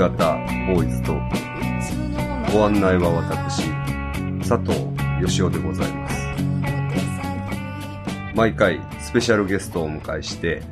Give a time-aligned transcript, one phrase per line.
[0.00, 0.32] 型
[0.66, 2.52] ボーイズトーク。
[2.54, 3.64] ご案内は私、
[4.38, 4.72] 佐藤
[5.20, 6.26] 義雄でございます。
[8.34, 10.62] 毎回スペシャルゲストをお迎えして、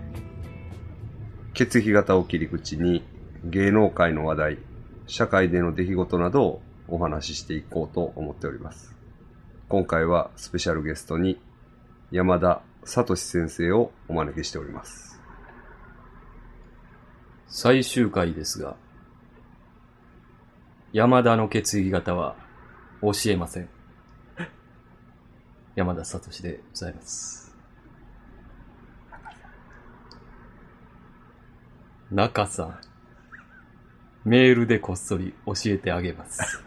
[1.52, 3.05] 血液型を切り口に
[3.45, 4.59] 芸能界の話題、
[5.06, 8.95] 社会での出来事などをお話ししていこうと思っております。
[9.69, 11.38] 今回はスペシャルゲストに
[12.10, 15.20] 山田聡先生をお招きしております。
[17.47, 18.77] 最終回ですが、
[20.92, 22.34] 山田の血液型は
[23.02, 23.69] 教えません。
[25.77, 27.55] 山田聡でございます。
[32.11, 32.80] 中さん、
[34.25, 36.62] メールでこっそり教えてあげます。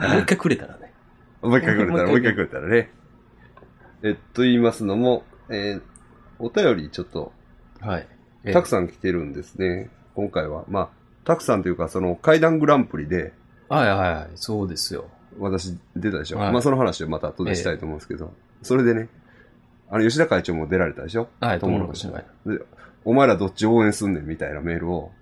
[0.00, 0.92] もう一回くれたらね。
[1.42, 2.90] もう一回くれたら、ももう一回くれたらね。
[4.02, 5.82] えっと言いますのも、えー
[6.42, 7.32] お便りちょっと
[7.80, 8.08] はい。
[8.44, 9.90] えたくさん来てるんですね。
[10.14, 10.64] 今回は。
[10.68, 10.88] まあ、
[11.24, 13.32] たくさんというか、その階段グランプリで
[13.70, 15.08] はいはいはい、そうですよ。
[15.38, 16.38] 私出たでしょ。
[16.38, 19.08] はいまあその話をまた後でしたいと思うんですけど、それでね、
[19.88, 22.10] あの吉田会長も出られたでしょはい、友友のの姉
[22.50, 22.58] 妹。
[22.58, 22.64] で、
[23.04, 25.12] お前らどっち応援すんねんみたいなメールを、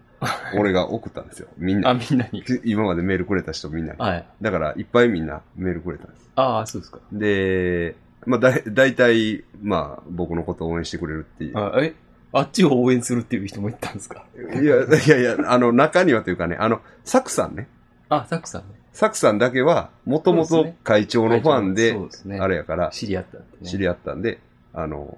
[0.58, 1.48] 俺が送ったんですよ。
[1.58, 2.00] みんあ、な。
[2.10, 2.42] みんなに。
[2.64, 3.98] 今までメールくれた人みんなに。
[3.98, 4.26] はい。
[4.40, 6.30] だから、いっぱいみんなメールくれたんです。
[6.34, 6.98] ああ、そうですか。
[7.12, 7.96] で、
[8.26, 11.58] まあ、だい、だいたい、まあ、僕のことを応援してくれるっていう。
[11.58, 11.94] あえ？
[12.32, 14.24] あっちを応援するっていう人もいたんですか？
[14.36, 17.68] いや、いやいや、あの、中にはというかね、あの、サクさんね。
[18.08, 18.68] あ、サクさんね。
[18.92, 22.38] サクさんだけは、もともと会長のファンで、そうですね。
[22.38, 23.70] あれやから、知り合ったってね。
[23.70, 24.40] 知り合ったんで、
[24.72, 25.16] あの、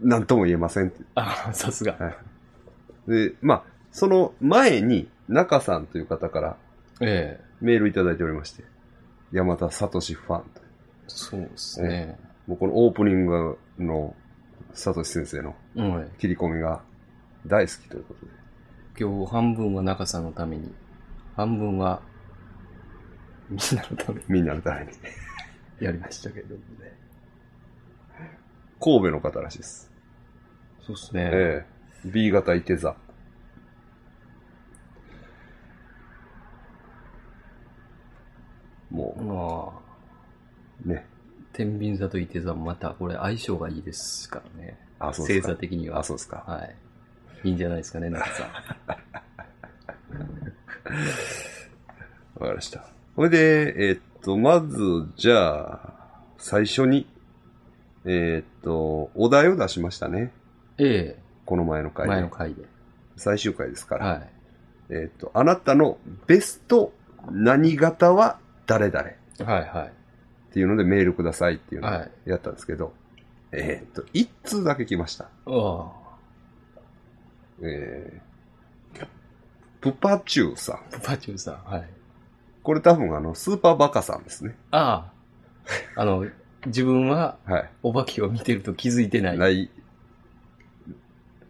[0.00, 1.04] なんとも言えませんって。
[1.14, 2.14] あ、さすが。
[3.06, 3.62] で、まあ、
[3.92, 6.56] その前に、中さんという方から
[7.00, 8.64] ええメールいただいておりまして、
[9.30, 10.60] 山田聡ファンと。
[11.06, 12.18] そうですね。
[12.48, 14.16] もうこのオープニングの
[14.74, 16.10] 聡先生のうん。
[16.18, 16.82] 切り込みが
[17.46, 18.32] 大好きということで。
[18.98, 20.72] 今日半分は中さんのために、
[21.36, 22.02] 半分は
[23.48, 24.90] みんなのためにみんなのために。
[25.80, 26.92] やりましたけどもね。
[28.80, 29.90] 神戸の方らしいです。
[30.86, 31.30] そうですね。
[31.32, 32.96] ええ B 型いて座。
[38.90, 39.80] もまあ、
[40.84, 41.06] う、ね。
[41.60, 44.78] 天秤座と伊手座もまたこれ相性がいいですからね。
[44.98, 45.60] あ、そうです星座か。
[45.60, 45.98] 的には。
[45.98, 46.42] あ、そうですか。
[46.46, 46.74] はい。
[47.44, 48.46] いいんじゃないですかね、中さん。
[52.40, 52.84] わかりました。
[53.14, 55.92] それで、えーっと、まず、じゃあ、
[56.38, 57.06] 最初に、
[58.06, 60.32] えーっと、お題を出しましたね。
[60.78, 62.12] えこの前のえ回で。
[62.12, 62.62] 前の回で。
[63.16, 64.06] 最終回ですから。
[64.06, 64.30] はい。
[64.88, 66.94] えーっと、あなたのベスト
[67.30, 69.00] 何型は誰々？
[69.02, 69.12] っ
[69.44, 69.92] はいはい。
[70.52, 72.92] ていうのでメールくださいっていうのをはいやったんですけど、
[73.52, 75.28] えーっと、一通だけ来ました。
[75.46, 75.92] あ
[77.62, 79.06] えー、
[79.80, 80.76] プパチューさん。
[80.76, 81.64] あ、プパチューさん。
[81.64, 81.88] はい。
[82.62, 84.56] これ多分あの、スーパーバカさんですね。
[84.70, 85.10] あ
[85.96, 86.00] あ。
[86.00, 86.26] あの、
[86.66, 87.70] 自分ははい。
[87.82, 89.38] お化けを見てると気づいてない。
[89.38, 89.70] ない、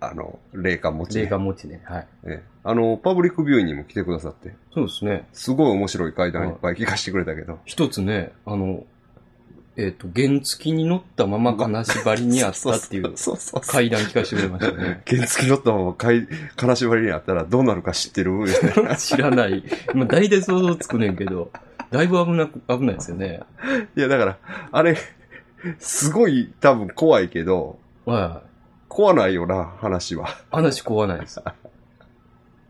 [0.01, 1.23] あの、霊感持ち、ね。
[1.23, 1.83] 霊感持ちね。
[1.85, 2.07] はい。
[2.25, 5.27] ええあの、パブリックビューイングにも来てくださって、そうですね。
[5.33, 8.85] すごい面白い階段いっぱい聞かせてくれたけど、一つね、あの、
[9.77, 13.15] えっ、と、原付きに乗ったまま金縛りにあったっていう。
[13.67, 15.01] 階段聞かせてくれましたね。
[15.09, 16.27] 原付乗ったまま金
[16.77, 18.33] 縛りにあったらどうなるか知ってる？
[18.99, 19.65] 知らない。
[19.95, 21.51] まあ、大体想像つくねんけど、
[21.91, 23.41] だいぶ危なく、危ないですよね。
[23.97, 24.39] いや、だから、
[24.71, 24.99] あれ、
[25.79, 28.50] すごい多分怖いけど、はい。
[28.91, 30.27] 怖ないよな、話は。
[30.51, 31.41] 話怖ないです。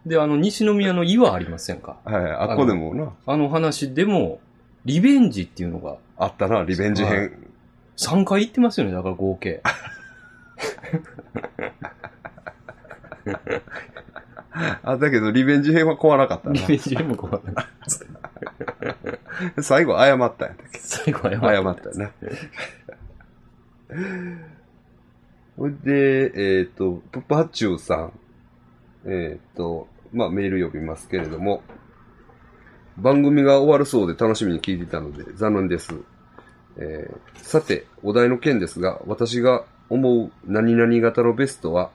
[0.06, 1.96] で、あの、西宮の岩ありませんか？
[2.04, 4.38] はい、あっこでもな、あの話でも、
[4.84, 7.18] リベンジっていうのがあったな、リベンジ編。
[7.18, 7.32] はい
[7.96, 9.60] 3回行ってますよね、だから合計。
[14.82, 17.54] あ、だけど、リベンジ編は怖なかったリベンジでも怖ない。
[19.56, 19.62] な。
[19.62, 20.78] 最後謝ったんやったっけ？
[20.78, 22.10] 最後は謝謝ったよな。
[25.60, 28.12] ほいで、えっ、と、プパチューさん。
[29.04, 31.62] えっ、と、まあ、メール呼びますけれども、
[32.96, 35.94] 番組が終わるそうで楽しみに聞いていたので残念です。
[36.78, 41.90] えーさて、お題の件ですが、私が思う何々型のベストは、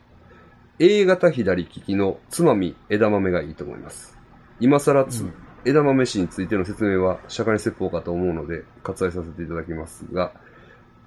[0.78, 4.16] A 型左利きのつまみ枝豆がいいと思います。
[4.60, 5.34] 今更つ、うん
[5.68, 10.32] 枝豆氏についての説明は釈迦に説法かと思うので割愛させていただきますが、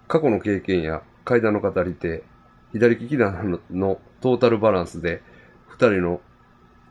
[0.08, 2.24] 過去の経験や階段の語り手、
[2.72, 5.22] 左利き団ののトータルバランスで
[5.68, 6.20] 二人の、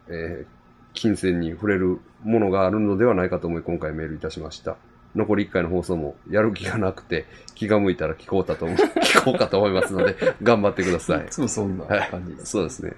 [0.07, 0.57] えー
[0.97, 4.77] 金銭に触れるものがあるのではないかと思い今回メールいたしました。
[5.15, 7.25] 残り1回の放送もやる気がなくて
[7.55, 11.29] 気が向いたら聞こうかと思う 聞こうかと思いますので頑張ってくださいい。
[11.29, 12.51] つもそんなはい感じです。
[12.51, 12.93] そうですね。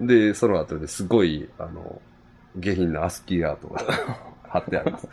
[0.00, 2.00] で、その後ですごい、あの、
[2.56, 3.80] 下品なアスキーアートが
[4.48, 5.08] 貼ってあります。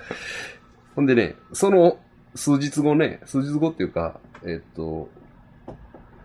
[0.95, 1.97] ほんでね、その
[2.35, 5.09] 数日後ね、数日後っていうか、えっと、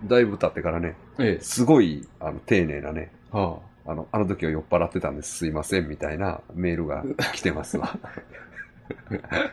[0.05, 1.43] だいぶ経ってからね、ええ。
[1.43, 7.05] すごい、あの、丁寧なね、はあの、あの時は酔っ払ってたんです、すいません、みたいなメールが
[7.35, 7.99] 来てますわ。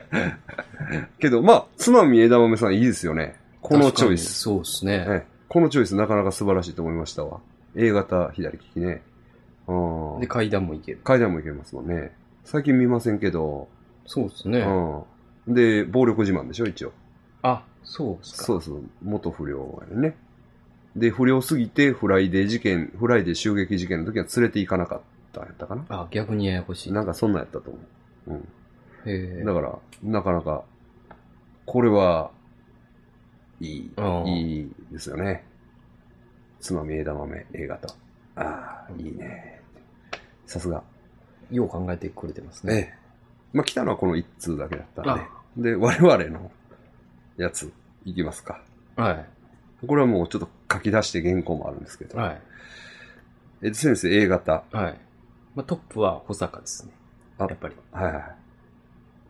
[1.19, 3.36] けど、まあ、つまみ枝豆さんいいですよね。
[3.38, 3.42] あ。
[3.62, 4.33] このチョイス。
[4.33, 5.06] そうですね。
[5.07, 7.42] ええこのチョイスなかなか素晴らしいと思いましたわ。
[7.75, 9.01] A 型左利きね。
[9.68, 11.00] うんで、怪談も行ける。
[11.03, 12.15] 怪談も行けますもんね。
[12.45, 13.68] 最近見ませんけど、
[14.06, 14.62] そうですね。
[14.62, 15.54] うん。
[15.54, 16.94] で、暴力自慢でしょ、一応。
[17.42, 18.44] あ、そうですか。
[18.45, 20.15] そうそう、元不良やね。
[20.95, 25.01] で、不良すぎて、フライデー事件、フライデー襲撃事件の時は連れて行かなかっ
[25.31, 25.85] たんやったかな。
[25.89, 26.91] あ、逆にややこしい。
[26.91, 27.71] なんかそんなんやったと
[28.27, 29.09] 思う。
[29.09, 29.45] へえうん。
[29.45, 30.63] だから、なかなか、
[31.65, 32.31] これは、
[33.59, 35.45] いい、うんいいですよね。
[36.59, 37.87] つまみ枝豆、A 型。
[38.35, 39.61] ああ、いいね。
[40.45, 40.83] さすが。
[41.49, 42.97] よう考えてくれてますえね。
[43.53, 43.57] え。
[43.57, 45.29] まあ、来たのはこの一通だけだったんであ。
[45.57, 46.51] で、我々の
[47.37, 47.71] やつ、
[48.05, 48.61] いきますか。
[48.95, 49.25] は
[49.87, 52.07] これはもうちょっと書き出して原稿もあるんですけい。
[52.07, 52.18] ど。
[52.18, 52.41] はい。
[53.63, 54.63] えっと、先生、A 型。
[54.71, 54.97] はい。
[55.56, 56.91] まあ、トップは保坂ですね。
[57.38, 57.75] あやっぱり。
[57.91, 58.19] はいは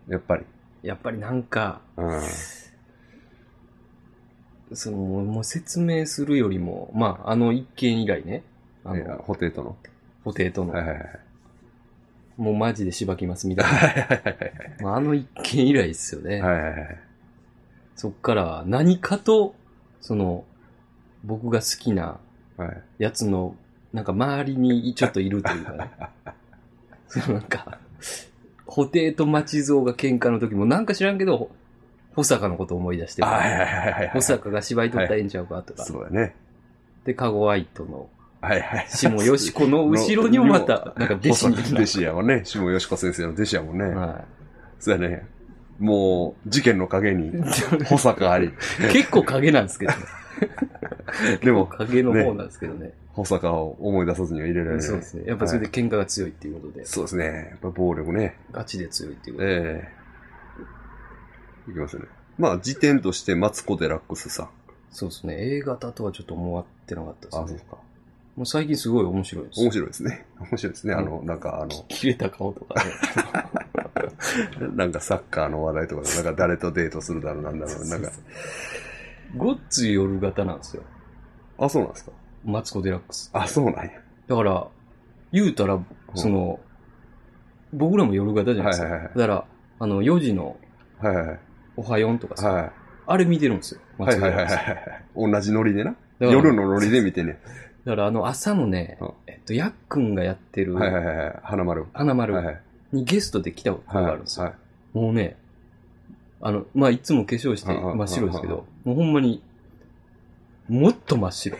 [0.08, 0.12] い。
[0.12, 0.46] やっぱり。
[0.84, 2.22] やっぱりなんか、うん。
[4.74, 8.44] その、もう説明するよりも、まあ、あの一件以来ね、
[8.84, 9.76] あえの、ホテイトの。
[10.24, 11.20] ホテイトの、はいはいはい。
[12.38, 14.86] もうマジでしばきますみたい はいはいはいな。
[14.86, 16.42] まあ、あの一件以来ですよね。
[16.42, 16.54] はい。
[16.54, 17.00] はいはいはい。
[17.96, 19.56] そっから何かと、
[20.00, 20.46] その、
[21.24, 22.20] 僕が好きな
[22.58, 22.84] はい。
[23.00, 23.56] やつの、
[23.94, 25.92] なんか周りにちょっといるというかね。
[27.08, 27.80] そ のなんか、
[28.68, 31.50] 布袋と町蔵が喧嘩の時もなんか知らんけど、
[32.16, 33.28] 保坂のこと思い出してる。
[33.28, 34.10] はいはいはいはい。
[34.10, 35.84] 保坂が芝居取ったらええんちゃうかとか。
[35.86, 36.36] そうだね。
[37.06, 38.10] で、カゴアイトの
[38.42, 38.88] はいはい。
[38.90, 42.42] 下よしこの後ろにもまた、なんか弟子に細弟子やもんね。
[42.44, 43.86] 下よしこ先生の弟子やもんね。
[43.86, 44.26] は
[44.80, 45.26] そうやね。
[45.80, 47.32] もう、事件の陰に、い。
[47.86, 48.52] 保坂あり。
[48.92, 49.98] 結構影なんですけどね。
[51.44, 52.94] でも、影の方なんですけどね。
[53.14, 54.82] 保坂を思い出さずには入れられない。
[54.82, 55.24] そうですね。
[55.26, 57.48] やっぱそれで喧嘩が強いっていうことで、そうですね。
[57.52, 58.38] やっぱ暴力ね。
[58.52, 59.54] ガチで強いっていうことで。
[59.54, 59.92] え
[61.68, 62.06] えいきますね。
[62.38, 64.50] まあ、時点としてマツコ・デラックスさん。
[64.92, 65.36] そうですね。
[65.38, 67.60] 映画だとはちょっと思ってなかったあ、ですね。
[67.60, 67.82] そうか。
[68.36, 69.62] もう最近すごい面白いです。
[69.62, 70.26] 面白いですね。
[70.40, 70.94] 面白いですね。
[70.94, 72.92] あの、なんかあの、 切れた顔とかね。
[74.76, 77.86] なんかサッカーの話題とかで、なんか誰とデートするだろうなんだろう。
[77.88, 78.12] なんか、
[79.38, 80.84] ごっつい夜型なんですよ。
[81.58, 82.12] あ、そうなんですか？
[82.44, 83.30] マツコ・デラックス。
[83.34, 83.92] あ、そうなんや。
[84.28, 84.68] だから、
[85.32, 85.80] 言うたら、
[86.16, 86.60] その、
[87.74, 88.86] 僕らも夜型じゃないですか。
[88.86, 89.46] はいはいはいだから、
[89.80, 90.58] あの、4時の
[91.00, 91.40] はいはいはい。
[91.78, 92.72] おはよんとかさ、はい。
[93.08, 93.82] あれ見てるんですよ。
[93.98, 94.86] はいはいはいマツコデラック
[95.16, 95.32] スはい。
[95.32, 95.92] 同じノリでな。
[95.92, 97.40] だから夜のノリで見てね。
[97.86, 101.40] だからあの朝のねうん、えっと、やっくんがやってる、はいはいはいはい。
[101.44, 101.86] 花丸。
[101.94, 102.62] 花丸はいはい。
[102.92, 104.46] にゲストで来たことはいがあるんですよ。
[104.48, 104.54] はい。
[104.94, 105.38] もうね、
[106.42, 109.42] あの、まあ、いつも化粧して真っ白ですけど、もうほんまに、
[110.68, 111.58] もっと真っ白。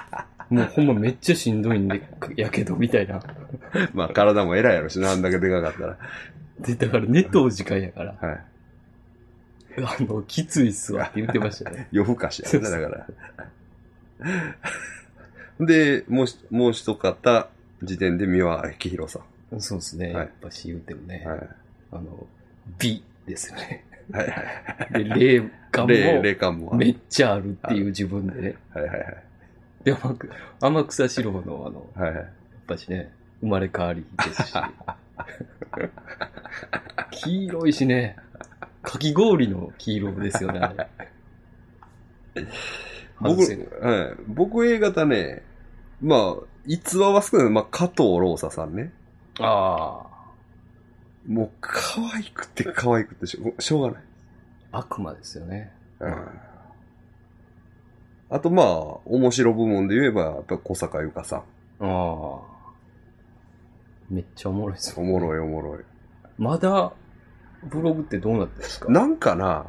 [0.48, 2.02] もうほんまめっちゃしんどいんで、
[2.36, 3.22] やけどみたいな。
[3.94, 5.98] まあ体も偉いやろしな、あんだけでかかったら。
[6.60, 8.44] で、だから寝とう時間やから、はい。
[9.78, 11.88] あの、きついっすわって言ってましたね。
[11.92, 13.06] 夜更かしやね、だから。
[15.60, 17.48] で、もうし、もう一方、
[17.82, 19.20] 時点で三輪明宏さ
[19.58, 20.06] そうですね。
[20.06, 21.28] はいやっぱし言うてもね、ん。
[21.28, 21.48] はい。
[21.92, 22.26] あの、
[22.78, 23.84] 美ですよね。
[24.12, 25.04] はいはい。
[25.04, 26.74] で、霊感霊、も霊感も。
[26.74, 28.56] めっちゃあるっていう自分でね。
[28.74, 29.16] はいはいはい。
[29.84, 29.96] で、
[30.60, 32.22] 天草四郎のあの、はいはい。
[32.22, 32.26] やっ
[32.66, 34.54] ぱしね、生まれ変わりですし。
[37.10, 38.16] 黄色いしね、
[38.82, 40.88] かき氷の黄色ですよね、あれ。
[43.20, 43.40] 僕、
[43.80, 44.14] はい。
[44.26, 45.42] 僕 A 型ね、
[46.00, 47.50] まあ、逸話は少ない。
[47.50, 48.92] まあ、加藤ローサさんね。
[49.38, 50.02] あ
[51.26, 54.02] もう、可愛くて可愛くてしょしょうがない。
[54.72, 55.72] あ、悪魔ですよね。
[56.00, 56.14] うん。
[58.30, 58.66] あと、まあ、
[59.04, 61.38] 面白部門で言えば、やっぱ小坂由香さん。
[61.38, 61.44] あ
[61.80, 62.40] あ。
[64.10, 65.02] めっちゃおもろいですよ。
[65.02, 65.78] おもろいおもろい。
[66.38, 66.92] まだ、
[67.64, 68.90] ブログってどうなってるんですか？
[68.90, 69.66] なんかな、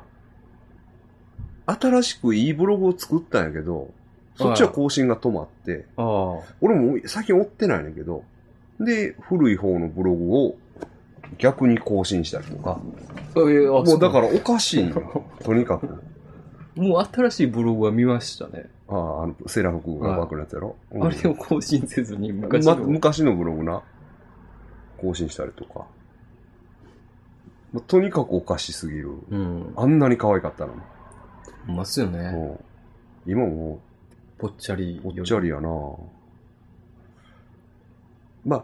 [1.65, 3.91] 新しくいいブログを作ったんやけど、
[4.35, 6.05] そっちは更新が止まって、ああ。
[6.59, 8.23] 俺も最近追ってないねんだけど、
[8.79, 10.55] で、古い方のブログを
[11.37, 12.79] 逆に更新したりとか、
[13.35, 15.23] もうだからそおかしいんよ。
[15.43, 15.87] とにかく。
[15.87, 18.69] うもう新しいブログは見ましたね。
[18.87, 23.83] ああ、あの、セーラー服がバクのやつやろ、うんあれを更新せずに昔まの、昔のブログな、
[24.97, 25.85] 更新したりとか。
[27.71, 29.11] まとにかくおかしすぎる。
[29.29, 29.73] うん。
[29.75, 30.81] あんなに可愛かったのに。
[31.69, 32.31] いますよね。
[32.31, 32.59] も
[33.25, 33.79] う今も
[34.37, 35.69] ぽっちゃりう、ぽっちゃりやな
[38.45, 38.63] まあ、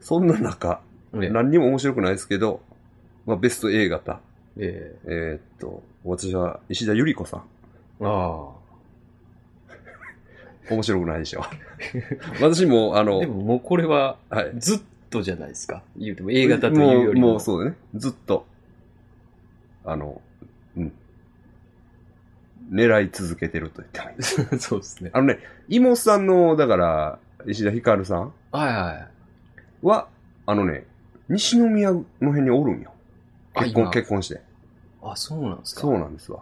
[0.00, 0.80] そんな中、
[1.14, 2.60] ええ何にも面白くないですけど、
[3.26, 4.20] まあ、ベスト A 型。
[4.56, 7.42] ええーっと、私は石田ゆり子さん。
[8.00, 8.48] えあ
[10.70, 11.44] 面白くないでしょ。
[12.42, 13.04] 私も、ああ。
[13.04, 14.52] ので、ももうこれははい。
[14.58, 15.82] ずっとじゃないですか。
[15.96, 17.28] 言うても A 型というよりも。
[17.28, 17.76] もう、もうそうだね。
[17.94, 18.46] ずっと、
[19.84, 20.20] あの、
[20.76, 20.92] うん。
[22.70, 24.58] 狙い続けてると言ってもいい。
[24.60, 25.10] そうですね。
[25.14, 25.38] あのね、
[25.68, 29.08] 妹さんの、だから、石田ひかるさんはいは
[29.82, 29.86] い。
[29.86, 30.08] は、
[30.46, 30.84] あのね、
[31.28, 32.92] 西宮の辺におるんよ。
[33.54, 34.40] あ結婚、今結婚して。
[35.02, 35.80] あ、そうなんですか。
[35.82, 36.40] そうなんですわ。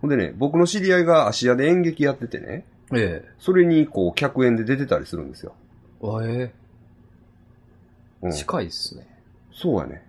[0.00, 5.54] ほんでね、僕の知り合いが芦屋で演劇やっててね、えそれにこう、客演で出てたりするんですよ。
[6.02, 6.52] えあえ
[8.22, 8.32] うんえ。
[8.32, 9.06] 近いっすね。
[9.52, 10.06] そうやね。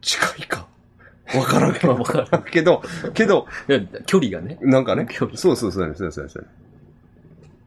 [0.00, 0.66] 近いか。
[1.34, 1.94] わからんけど。
[1.98, 2.82] わからんけど、
[3.14, 3.46] けど、
[4.06, 4.58] 距離がね。
[4.60, 5.06] なんかね。
[5.10, 5.94] 距離そうそうそうやね。
[5.96, 6.48] そうやそうね。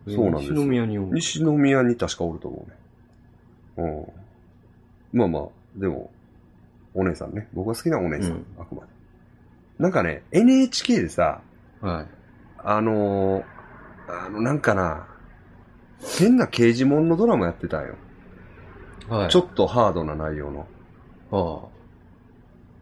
[0.07, 2.75] そうなんですよ西宮におる西宮に確かおると思うね。
[3.77, 4.06] うん。
[5.12, 5.44] まあまあ、
[5.75, 6.12] でも、
[6.94, 7.48] お姉さんね。
[7.53, 8.88] 僕が好きなお姉さん、うんあくまで。
[9.80, 11.42] なんかね、NHK でさ、
[11.82, 12.08] はい。
[12.60, 13.44] あのー
[14.08, 15.08] あの、なんかな、
[16.18, 17.96] 変な刑事物のドラマやってたんよ。
[19.10, 19.30] はい。
[19.30, 20.68] ちょっとハードな内容の。
[21.32, 21.68] は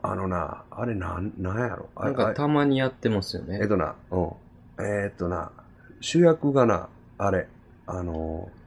[0.04, 1.90] あのな、あれなん、なんやろ。
[1.96, 2.02] あ。
[2.02, 3.60] あなんかたまにやってますよね。
[3.62, 4.24] えっとな、うん。
[4.80, 5.52] えーっとな、
[6.00, 7.48] 主役がな、あれ、
[7.86, 8.61] あのー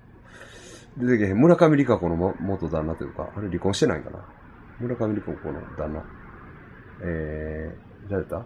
[0.96, 4.24] 出てけへん、村上理香子のも元旦那というか、あれ離婚してないんかな？
[4.80, 6.04] 村上理香子の旦那。
[7.02, 8.44] えー、誰だ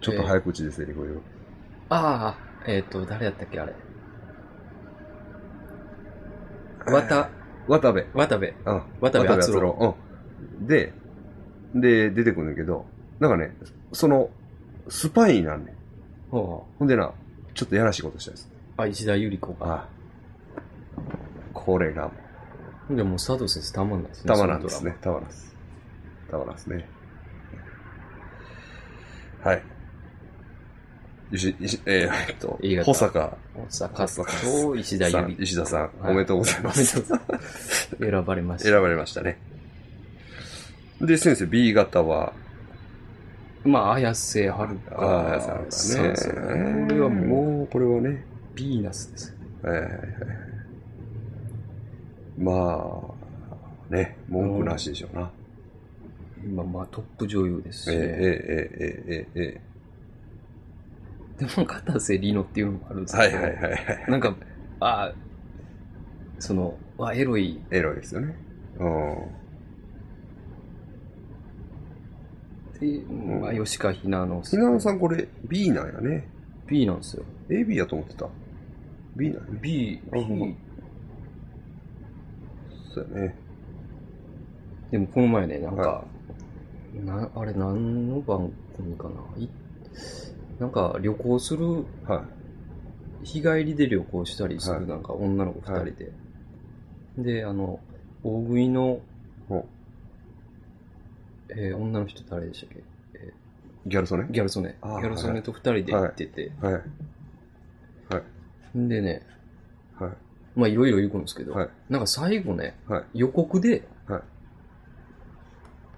[0.00, 1.20] ちょっと早口でセリフ言う。
[1.88, 3.74] ああ、えっ、と、誰やったっけ、あれ。
[6.92, 7.30] わた、
[7.66, 8.06] 渡部。
[8.14, 8.54] 渡部。
[8.66, 8.82] うん。
[9.00, 9.96] 渡部篤郎郎。
[10.60, 10.66] うん。
[10.66, 10.92] で、
[11.74, 12.84] で、出てくるんだけど、
[13.18, 13.56] なんかね、
[13.92, 14.30] その、
[14.88, 16.36] スパイになんねん。
[16.36, 17.12] はほんでな、
[17.54, 18.50] ちょっとやらしいことしたんです。
[18.76, 18.82] あ。
[18.82, 19.66] あ、石田ゆり子が。
[19.66, 19.95] ああ。
[21.66, 22.10] これが、
[22.88, 24.32] でも、佐藤先生たまんないですね。
[24.32, 24.96] たまらんですね。
[25.00, 25.56] たまらんです。
[26.30, 26.88] たまらんですね。
[29.42, 29.62] はい。
[31.32, 33.64] 石、石、えー、えっと保坂ドラマ。
[33.64, 35.42] 大阪と石田さんゆり子。
[35.42, 37.02] 石田さん、はいおめでとうございます。
[37.98, 38.68] 選ばれました。
[38.70, 39.38] 選ばれましたね。
[41.00, 42.32] で、先生、B 型は、
[43.64, 44.96] まあ、綾瀬はるか。
[44.96, 46.02] ああ、そうですね。
[46.02, 46.86] そうですよね。
[46.88, 49.36] これはもう、これはね、ビーナスです。
[49.64, 50.45] えー、
[52.38, 53.14] ま
[53.90, 55.30] あ、ね、文句なしでしょうな。
[56.44, 58.06] 今、まあ、トップ女優ですし、えー、ね。
[58.10, 59.60] えー、えー、え
[61.38, 63.78] でも、片瀬里乃っていうのもあるんですけど、はいはいはいは
[64.08, 64.10] い。
[64.10, 64.36] なんか、
[64.80, 65.14] ああ、
[66.38, 67.60] その、あ、エロい。
[67.70, 68.36] エロいですよね。
[68.78, 69.16] うん。
[72.80, 74.42] で、まあ、吉川ひなの。
[74.42, 76.28] ひなのさんこれ B なんやね。
[76.66, 77.24] B なんですよ。
[77.48, 78.28] AB やと思ってた。
[79.14, 79.58] B なんやね。
[79.62, 80.16] B、あ
[83.02, 83.16] ほんま B。
[83.16, 83.34] そうやね。
[84.90, 86.04] でも、この前ね、なんか、は
[87.04, 89.14] なあれ、何の番組かな？
[89.42, 89.48] い
[90.58, 92.24] なんか、旅行する、は
[93.22, 96.12] 日帰りで旅行したりする、はいなんか、女の子二人で。
[97.18, 97.80] で、あの、
[98.22, 99.00] 大食いの、
[99.48, 99.66] ほ
[101.48, 102.78] えー女の人誰でしたっけ？
[102.78, 102.82] い。
[103.86, 104.70] ギャルソネギャル曽根。
[104.70, 106.72] ギあーャル曽根と二人で行ってて、はい。
[106.72, 106.80] は
[108.74, 108.78] い。
[108.78, 109.22] んでね、
[109.98, 110.10] はい。
[110.56, 111.68] まあいろいろ行くんですけど、はい。
[111.88, 113.04] なんか最後ね、はい。
[113.14, 114.22] 予告で、はい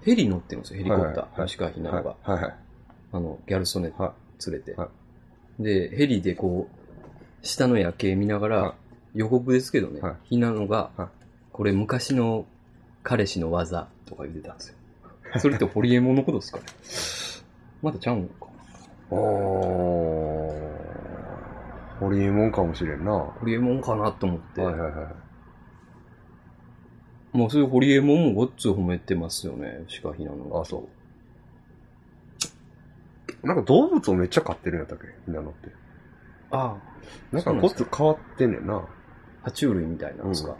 [0.01, 1.07] ヘリ乗ってるんですよ、ヘリコプター。
[1.07, 2.43] はいはいはい吉川ひなのが、はい。
[2.43, 2.55] はい。
[3.11, 4.13] あの、ギャル曽根は
[4.47, 4.89] 連れて、は
[5.59, 8.75] で、ヘリでこう、下の夜景見ながら、は
[9.15, 11.07] 予告ですけどね、はいひなのが、はい
[11.51, 12.45] これ昔の
[13.03, 14.75] 彼氏の技とか言ってたんですよ。
[15.39, 16.63] それってホリエモンのことですかね？
[17.83, 18.47] まだちゃうんか。
[19.11, 21.08] おー。
[21.99, 23.11] ホリエモンかもしれんな。
[23.11, 24.87] はホリエモンかなと思って、いはいは
[27.33, 27.37] い。
[27.37, 30.59] もうそういうホリエモンもごっつ褒めてますよね、吉川ひなの。
[30.59, 30.87] あ、そ
[33.43, 33.47] う。
[33.47, 35.05] なんか動物をめっちゃ飼ってるんやったっけ？
[35.25, 35.69] ひなのって。
[36.51, 36.77] あ
[37.31, 38.75] なんかごっつ変わってんねんな。
[39.43, 40.55] あ、爬虫類みたいなんですか。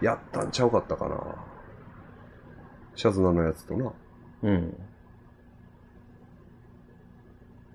[0.00, 1.16] やったんちゃうかったかな。
[2.94, 3.92] シャズナのやつとな。
[4.42, 4.74] うん。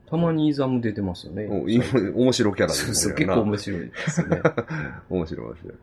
[0.09, 1.43] たまにイザム出てますよね。
[1.43, 1.83] うん今、
[2.15, 4.41] 面白キャラでそうそう、出てるよな結構面白いですよね。
[5.09, 5.73] 面白い面白い。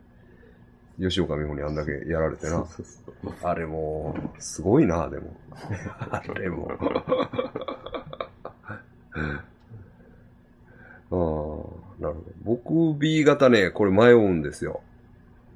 [0.99, 2.51] 吉岡美穂にあんだけやられてな。
[2.51, 2.85] そうそう
[3.23, 5.35] そうあれも、すごいな、でも。
[6.11, 6.69] あれも。
[11.11, 12.23] ああ、なるほど。
[12.43, 14.81] 僕 B 型ね、これ迷うんですよ。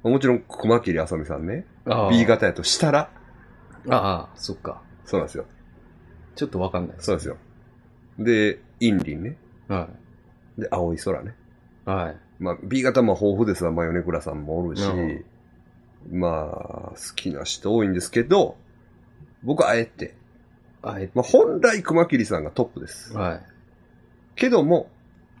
[0.02, 1.66] もちろん熊切あさみさんね。
[2.10, 3.10] B 型やとしたら、
[3.88, 4.82] ああ、そっか。
[5.04, 5.44] そうなんですよ。
[6.36, 7.06] ちょっとわかんないです。
[7.06, 7.36] そうですよ。
[8.18, 9.36] で、インリンね。
[9.68, 9.88] は
[10.56, 11.34] で、青い空ね。
[11.86, 11.90] い。
[11.90, 12.16] はい。
[12.38, 15.24] まあ、B 型も豊富ですわ、まあ、米倉さんもおるし、うん
[16.10, 18.56] まあ、好きな人多いんですけど、
[19.42, 20.14] 僕はあえて、
[20.82, 23.16] あえまあ、本来熊切さんがトップです。
[23.16, 23.42] はい。
[24.36, 24.90] けども、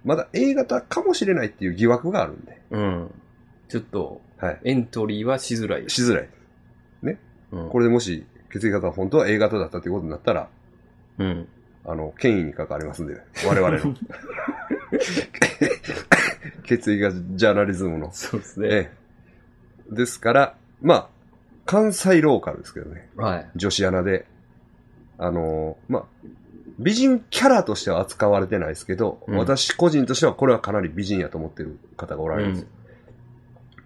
[0.04, 3.14] まだ A 型かもしれないっていう疑惑があるんで、うん。
[3.68, 4.60] ちょっと、はい。
[4.64, 5.88] エントリーはしづらい。
[5.90, 6.28] しづらい。
[7.52, 7.68] うん。
[7.70, 10.48] これでもし、血液型が本当は A 型だったってことになったら、
[11.18, 11.48] うん。
[11.84, 13.94] あの、権威に関わりますんで、我々の。
[16.64, 18.10] 血液型ジャーナリズムの。
[18.12, 18.68] そうですね。
[18.68, 18.90] え
[19.92, 19.94] え。
[19.94, 21.08] ですから、まあ、
[21.64, 23.08] 関西ローカルですけどね。
[23.16, 23.50] はい。
[23.56, 24.26] 女子アナで。
[25.20, 26.04] あのーまあ、
[26.78, 32.68] 美人キャラとしては扱われてないですけど、うん私個人としてはこれはかなり美人やと思ってる方がおられるんですよ。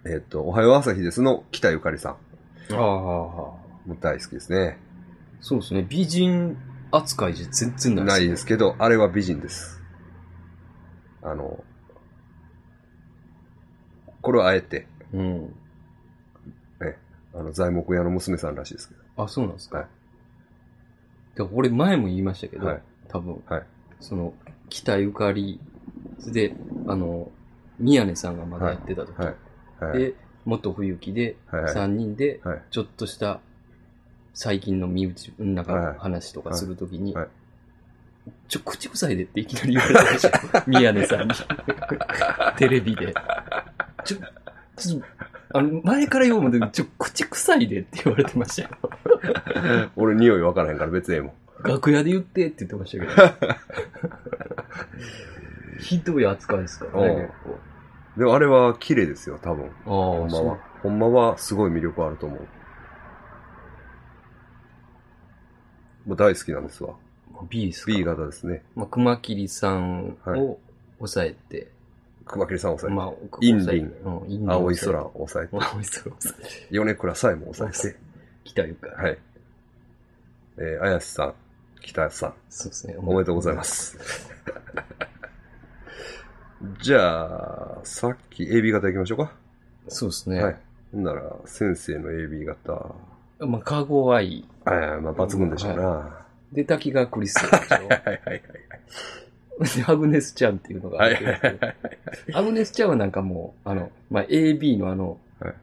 [0.05, 2.11] えっ、と、おはよう朝日ですの北ゆかりさん。
[2.11, 3.57] ああ、も
[3.87, 4.77] う大好きですね。
[5.41, 5.85] そうですね。
[5.87, 6.57] 美人
[6.95, 9.81] 扱いじゃ全然ないないですけど、あれは美人です。
[11.21, 11.63] あの、
[14.21, 15.55] これはあえて、うん。
[17.35, 19.79] あの、材木屋の娘さんらしいですけあ、そうなんですか。
[19.79, 19.87] はい
[21.35, 23.63] で俺前も言いましたけど、はい多分、はい
[23.99, 24.35] その、
[24.69, 25.59] 北ゆかり
[26.27, 27.31] で、あの、
[27.79, 29.23] 宮根さんがまだやってた時、ど。
[29.23, 29.35] はい。
[29.83, 29.99] はい。
[29.99, 30.13] で、
[30.45, 32.61] 元冬木で、はいはい3人で、はい。
[32.69, 33.39] ちょっとした
[34.33, 37.27] 最近の身内、なんはいはいか話とかするときに、はい
[38.47, 40.63] ちょ、口臭いでっていきなり言われてましたよ。
[40.67, 41.33] 宮根さんに。
[42.57, 43.13] テレビで。
[44.05, 44.17] ちょ、
[44.77, 45.01] ちょ、
[45.53, 48.69] あの、前から言おうもんで、ちょ、口臭いでって言われてましたよ。
[49.95, 51.33] 俺匂い分からへんから別にええもん。
[51.63, 53.53] 楽屋で言ってって言ってましたけど。
[55.79, 57.29] ひどい扱いですからね。
[58.17, 59.65] でもあれは綺麗ですよ、多分。
[59.65, 60.57] ああ、ほんまは。
[60.81, 62.39] ほんまはすごい魅力あると思う。
[66.05, 66.93] もう大好きなんですわ。
[67.49, 68.63] B ですか？B 型ですね。
[68.75, 70.59] まあ、熊切さんを
[70.97, 71.69] 抑えて、
[72.25, 75.55] 熊切さんを抑えて、まあ、インリンうん、インリン青い空をを抑えて。
[75.55, 76.67] 青い空を抑えて。
[76.71, 77.99] 米倉さえも抑えて、
[78.43, 78.89] 北ゆか。
[79.01, 79.17] はい。
[80.57, 81.33] えー、綾瀬さん、
[81.81, 82.95] 北さん、そうですね。。
[82.97, 84.29] おめでとうございますす。
[86.81, 89.33] じゃあ、さっき AB 型行きましょうか。
[89.87, 90.43] そうですね。
[90.43, 90.57] はい。
[90.91, 92.95] ほんなら、先生の AB 型、
[93.39, 94.21] まあ、カゴア
[94.71, 94.73] イ。
[94.73, 95.83] あーまあ、抜群でしょうな。
[95.87, 98.41] はで、滝川クリスでしいはいはいはい。
[99.59, 99.63] ょ。
[99.63, 101.75] で、アグネスちゃんっていうのがあはいって、はいはいはい。
[102.33, 105.53] アグネスちゃんはなんかもう、あの、まあ、AB のあの、はい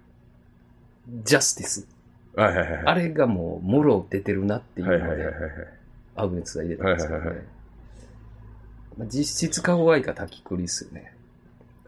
[1.24, 1.88] ジャスティス。
[2.36, 2.82] はいはいはい。
[2.86, 5.52] あれがもう、もろ出てるなっていうのではいはいはいはい、はい。
[6.16, 7.48] アグネスが入れたんですけどはいはいはいね。
[8.98, 11.14] まあ実質カゴアイか滝クリスよね。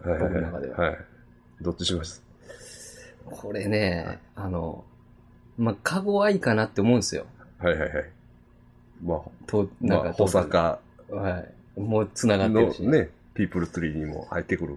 [0.02, 0.98] はいはい僕の中でははい。
[1.60, 2.20] どっちしまし
[3.30, 4.84] これね、あの、
[5.58, 7.26] まあ、カゴアイかなって思うんですよ。
[7.60, 8.10] たはいはいはい。
[9.04, 10.78] まあ、と、まあ、保トータル坂
[11.10, 11.38] は
[11.76, 11.80] い。
[11.80, 12.82] もう繋がってのるし。
[12.82, 14.76] ね、ピープルツリーにも入ってくる。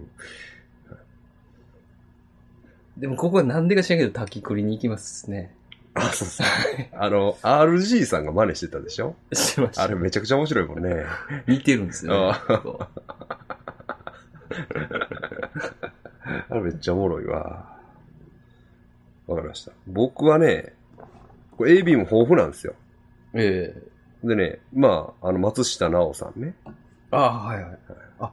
[2.96, 5.54] でもここはなんでか知らんけど滝クリに行きますね。
[5.94, 6.46] あ、そうそう。
[6.92, 9.16] あの、RG さんが真似してたでしょ？
[9.32, 9.82] しました。
[9.82, 11.04] あれめちゃくちゃ面白いもんね。
[11.46, 12.88] 似てるんですよ、ねあ。
[16.50, 17.75] あれめっちゃおもろいわ。
[19.26, 19.72] わかりました。
[19.86, 20.72] 僕はね、
[21.56, 22.74] これ AB も豊富なんですよ。
[23.34, 26.54] ええでね、まあ、あの、松下奈緒さんね。
[27.10, 27.70] ああ、はいは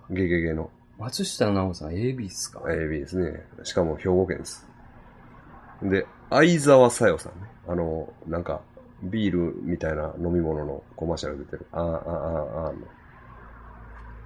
[0.10, 0.14] い。
[0.14, 3.44] ゲゲゲの松下奈緒さん AB っすか？AB ですね。
[3.64, 4.68] しかも兵庫県です。
[5.84, 7.48] で、相沢さよさんね。
[7.68, 8.62] あの、なんか、
[9.04, 11.66] ビールみたいな飲み物のコマーシャル出てる。
[11.74, 12.88] あーあーあーあーの。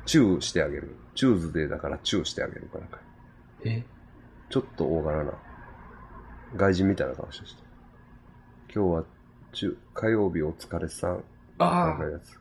[0.06, 0.96] チューしてあげる。
[1.16, 3.00] チューズデーだからチューしてあげるかなんか。
[3.66, 3.84] え？
[4.50, 5.34] ちょっと大柄な。
[6.56, 7.46] 外人みたいな顔して。
[8.74, 9.04] 今日は、
[9.54, 11.24] チュー、火曜日お疲れさん。
[11.60, 12.40] あかやつ。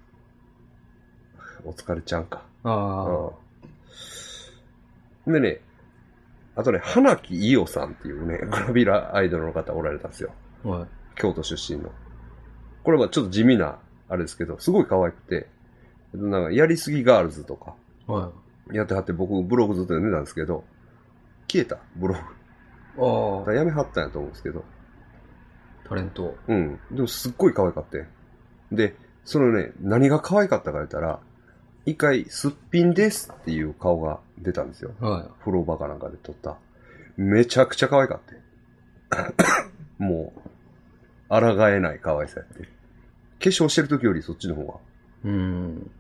[1.65, 2.43] お疲れちゃんか。
[2.65, 3.31] あ、
[5.27, 5.31] あ。
[5.31, 5.61] でね、
[6.55, 10.31] あとね、花木伊代さんっていうね、グラビラアイドルの方おられたんですよ。
[10.63, 10.87] はい。
[11.17, 11.91] 京都出身の。
[12.85, 15.49] これはちょっと地味な、あれですけど、すごい可愛くて、
[16.15, 17.75] なんか、やりすぎガールズとか、
[18.07, 18.31] は
[18.73, 20.65] やってはって僕ブログずっと読んでたんですけど、
[21.49, 22.21] 消えた、ブログ。
[22.97, 23.01] い。
[23.01, 24.65] あだからやめはったんやと思うんですけど、
[25.85, 26.37] あ、タレント。
[26.49, 26.81] うん。
[26.91, 28.07] でもすっごい可愛かって。
[28.73, 31.21] で、そのね、何が可愛かったか言ったら、
[31.85, 34.93] 一回、すっぴんですっていう顔が出たんですよ。
[35.01, 36.59] は風呂場かなんかで撮った。
[37.17, 38.35] めちゃくちゃ可愛かって。
[40.03, 40.41] もう、
[41.29, 42.65] 抗えない可愛さやって。
[42.65, 42.69] 化
[43.39, 44.75] 粧してる時よりそっちの方が。
[44.75, 44.79] い。
[45.25, 45.91] うん。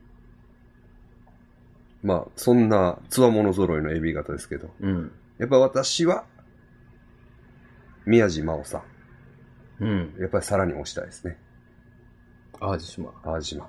[2.03, 4.71] まあ、そんな、つわもの揃いのエビ型ですけど。
[4.81, 5.13] うん。
[5.39, 6.25] やっぱ私は、
[8.07, 8.83] 宮地真央さ
[9.81, 9.89] うん。
[9.89, 10.15] ん。
[10.19, 11.37] やっぱりさらに推したいですね。
[12.59, 13.13] 淡路島。
[13.23, 13.69] 淡路島。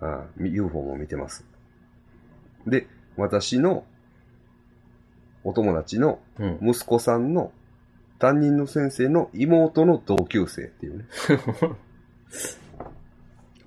[0.00, 1.44] ああ、み UFO も見てます。
[2.66, 3.84] で、私の
[5.42, 6.58] お友達のうん。
[6.62, 7.52] 息子さんの
[8.18, 11.04] 担任の先生の妹の同級生っていうね。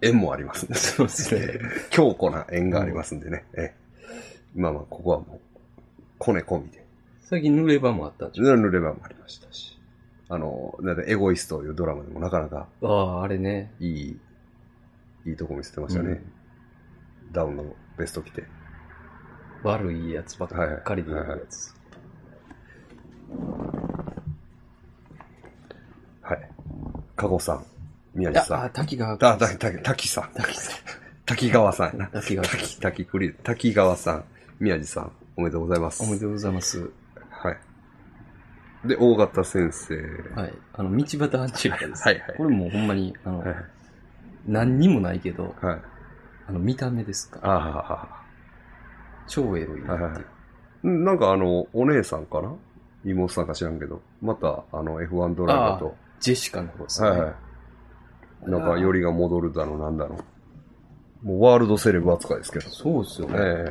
[0.02, 0.76] 縁もありますね。
[0.76, 1.60] そうですね。
[1.90, 3.44] 強固な縁がありますんでね。
[3.54, 3.80] ええ
[4.56, 5.40] まあまあ、ここはもう、
[6.18, 6.86] コネ込みで。
[7.30, 9.78] 最近濡れ場もあったんでしょ濡れ場もありましたし。
[10.30, 13.72] あの、だってエゴイスというドラマでもなかなかああ、あれね。
[13.80, 14.20] いい、
[15.28, 16.24] いいとこ見せてましたね。
[17.32, 18.46] ダウンのベスト着て。
[19.62, 21.76] 悪いやつばっかりで言うやつ。
[26.22, 26.50] はい。
[27.16, 27.66] 加護さん、
[28.16, 28.64] 宮地さん。
[28.64, 29.14] あ、滝川。
[29.14, 30.32] あ、た、た、滝さん。
[30.34, 30.76] 滝さん。
[31.28, 32.08] 滝川さんやな。
[32.08, 32.48] 滝川。
[32.48, 34.24] 滝、滝クリ、滝川さん、
[34.60, 36.02] 宮地さん、おめでとうございます。
[36.02, 36.90] おめでとうございます。
[38.84, 38.88] はい。
[38.88, 39.96] で、大型先生。
[40.36, 40.54] はい。
[40.74, 42.04] あの、道端アンチェラです。
[42.04, 43.56] はいはいこれもうほんまに、あの、はい。
[44.48, 45.82] 何にもないけど、はい。
[46.48, 48.10] あの、見た目ですかあはは
[49.28, 50.24] 超エロいなはいはい。
[50.84, 52.56] なんかあの、お姉さんかな？
[53.06, 57.10] 妹さんか知らんけど、また、あの、F1 ドライバーと、ジェシカの方ですね。
[57.10, 58.52] はいはい。
[58.52, 60.20] なんか、よりが戻るだの、なんだの。
[61.22, 62.70] もうワールドセレブ扱いですけど。
[62.70, 63.36] そうですよね。
[63.38, 63.70] え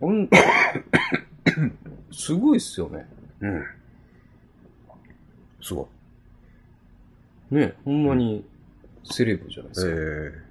[0.00, 0.28] ほん
[2.10, 3.06] すごいっすよね。
[3.42, 3.64] えうん。
[5.64, 5.88] すご
[7.50, 7.54] い。
[7.54, 8.44] ね、ほんまに
[9.02, 9.90] セレブじゃないでえすか。
[9.90, 10.44] え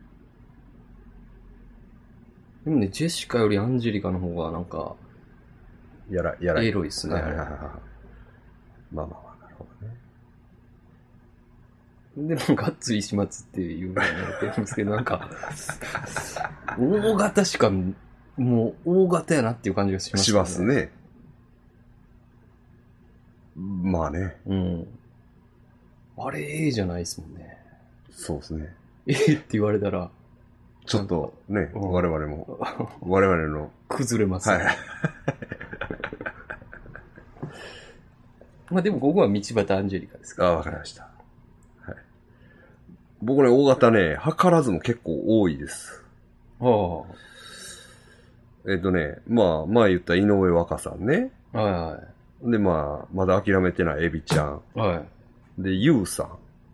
[2.66, 4.96] でもね、ジェシカよりアンジェリカの方がなんか、
[6.10, 6.64] やら、やら。
[6.64, 7.14] エロいっすね。
[7.14, 7.50] はいはいはいはい。
[7.50, 7.70] まあ
[8.96, 9.68] まあまあ、なるほ
[12.16, 12.36] どね。
[12.36, 15.30] で、なんか、がっつり始末っていうふうに言われてるんですけど、なんか、
[16.80, 17.70] 大型しか、
[18.38, 20.64] もう、大型やなっていう感じがしますします。
[20.64, 20.92] ね。
[23.56, 24.88] まあね、うん。
[26.18, 27.58] あれ、ええじゃないですもんね。
[28.12, 28.76] そうですね。
[29.08, 30.10] ええって言われたら、
[30.86, 32.60] ちょっとね、うん我々も、
[33.02, 34.62] 我々の、崩れます、はい。
[38.70, 41.04] まあでも、ここは道端アンジェリカですかあわかりました。
[41.82, 41.96] はい。
[43.22, 46.04] 僕ね、大型ね、図らずも結構多いです。
[46.60, 46.68] ら。
[46.70, 47.04] あ
[48.66, 51.32] えっ、とね、まあ、まあ言った井上若さんね。
[51.54, 51.62] あ。
[51.62, 52.00] は
[52.44, 54.62] で、まあ、まだ諦めてないエビちゃん。
[54.76, 55.06] いはい。
[55.58, 55.64] はい。
[55.64, 56.30] で、ゆうさ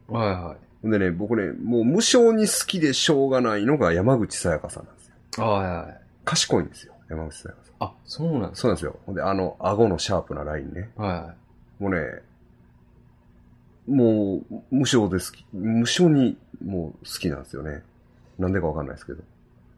[0.07, 0.87] はいはい。
[0.87, 0.91] ん。
[0.91, 5.45] でね、僕ね、もう無償に好きでしょうがないのが山口さやかさんなんですよ。
[5.45, 6.01] はいはい。
[6.25, 7.75] 賢いんですよ、山口さやかさん。
[7.81, 8.99] あ、そうなんですそうなんですよ。
[9.09, 10.89] で、あの、顎のシャープなラインね。
[10.97, 11.35] かは
[11.79, 11.99] もうね、
[13.87, 17.81] もう、無償で好き、無償にもう好きなんですよね。
[18.37, 19.19] なんでかわかんないですけど。
[19.19, 19.21] い。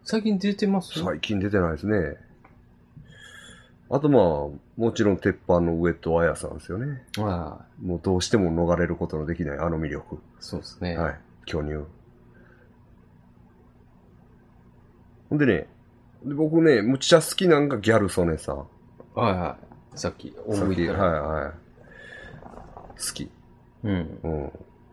[0.04, 1.00] 最近出てます？
[1.04, 2.18] 最近出てないですね。
[3.94, 7.04] あとまあ、もちろん鉄板の上戸彩さんですよね。
[7.18, 10.16] はもうどうしても逃れることのできないあの魅力。
[10.16, 10.18] い。
[10.40, 10.98] そうですね。
[10.98, 11.20] はい。
[11.46, 11.84] 巨乳。
[15.30, 15.68] ほんでね、
[16.24, 18.58] で僕ね、むっちゃ好きなんがギャル曽根さん。
[18.58, 18.66] は
[19.16, 19.58] いは
[19.94, 20.00] い。
[20.00, 20.88] さっき、い。
[20.88, 21.52] はいはい。
[22.98, 23.30] 好き。
[23.84, 24.20] うん。
[24.24, 24.52] うん。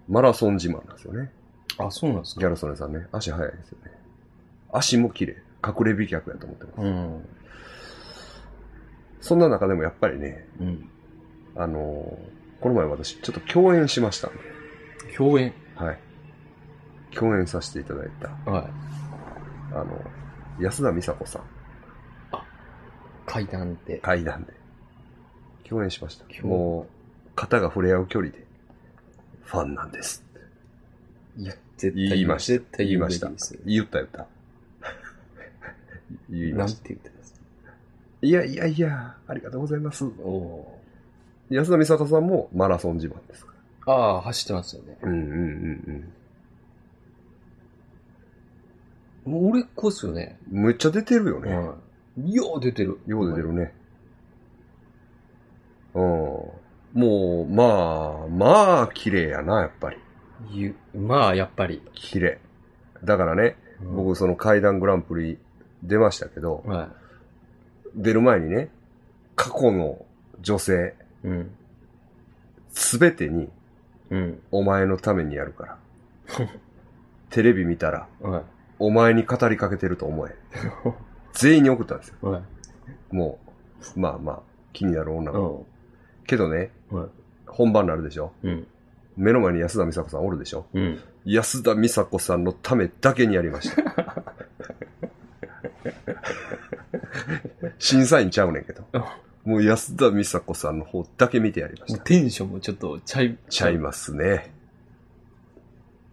[0.08, 1.30] マラソン自慢なんですよね。
[1.78, 3.06] あ、そうなんですかギャル曽根さんね。
[3.12, 3.92] 足速いですよね。
[4.72, 5.37] 足も綺麗。
[5.64, 6.84] 隠れ美脚やと思ってます。
[6.84, 7.28] うん。
[9.20, 10.88] そんな中でもやっぱりね、うん。
[11.57, 14.38] あのーこの前私ちょっと共演しましたんで、
[15.16, 15.52] 共演？
[15.76, 15.98] はい。
[17.14, 18.70] 共演させていただいた、はい。
[19.74, 20.04] あの、
[20.61, 21.42] 安田美沙子さん、
[23.26, 23.98] 階段って。
[23.98, 24.52] 階段で。
[25.68, 26.24] 共演しました。
[26.44, 28.44] もう、肩が触れ合う距離で、
[29.44, 30.40] ファンなんですって。
[31.37, 32.52] 言って言いました。
[32.54, 33.28] 絶対言い言いました。
[33.64, 34.26] 言った言った。
[36.28, 36.88] 言いなんましてた。
[36.88, 37.14] 言ってた？
[37.14, 37.17] んですか
[38.20, 40.04] いやいやいや、ありがとうございます。
[40.04, 40.78] おお
[41.50, 43.92] 安田美沙子さんもマラソン自慢ですかー。
[43.92, 44.98] ああ、走ってますよね。
[45.00, 45.09] ら。
[45.09, 45.35] うんうんう
[45.92, 46.12] ん
[49.24, 50.38] もう俺っ子っすよね。
[50.50, 50.64] うん。
[50.64, 51.54] めっちゃ出てるよね。
[51.54, 51.74] は
[52.16, 52.35] い。
[52.35, 52.98] よう出てる。
[53.07, 53.74] よう出てるね。
[55.94, 56.02] うん。
[56.02, 56.52] も
[56.94, 59.96] う、まあ、まあ、綺麗やな、やっぱり。
[60.50, 61.83] ゆまあ、やっぱり。
[61.94, 62.40] 綺麗。
[63.04, 63.57] だからね、
[63.94, 65.38] 僕、その階段グランプリ
[65.83, 66.88] 出ましたけど、は
[67.94, 68.70] 出る前にね、
[69.37, 70.05] 過去の
[70.40, 71.29] 女性、い。
[71.29, 71.51] うん。
[72.70, 73.48] すべてに、
[74.11, 74.40] うん。
[74.51, 75.79] お前のためにやるから。
[77.31, 78.42] テレビ見たら、は
[78.79, 80.35] お前に語りかけてると思え。
[81.33, 82.16] 全員に送ったんですよ。
[82.22, 82.27] い。
[82.27, 82.42] はい。
[83.14, 83.38] も
[83.96, 84.40] う、まあまあ、
[84.72, 85.66] 気になる女うの子。
[86.27, 86.70] けどね。
[87.46, 88.66] 本番になるでしょうん。
[89.16, 91.01] 目の前に安田美沙子さんおるでしょうん。
[91.24, 93.83] 安田美沙子さんのためだけにやりました。
[97.79, 98.85] 審査員ちゃうねんけど。
[99.44, 102.01] もう安田美沙子さんの方だけ見てやりました。
[102.01, 104.51] テンションもちょっとちゃい、ちゃいますね。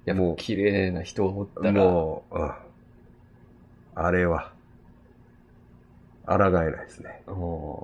[0.06, 2.52] やっぱもう綺麗な人がおったら、もう、うん。
[3.96, 4.54] あれは、
[6.26, 7.22] 抗えないですね。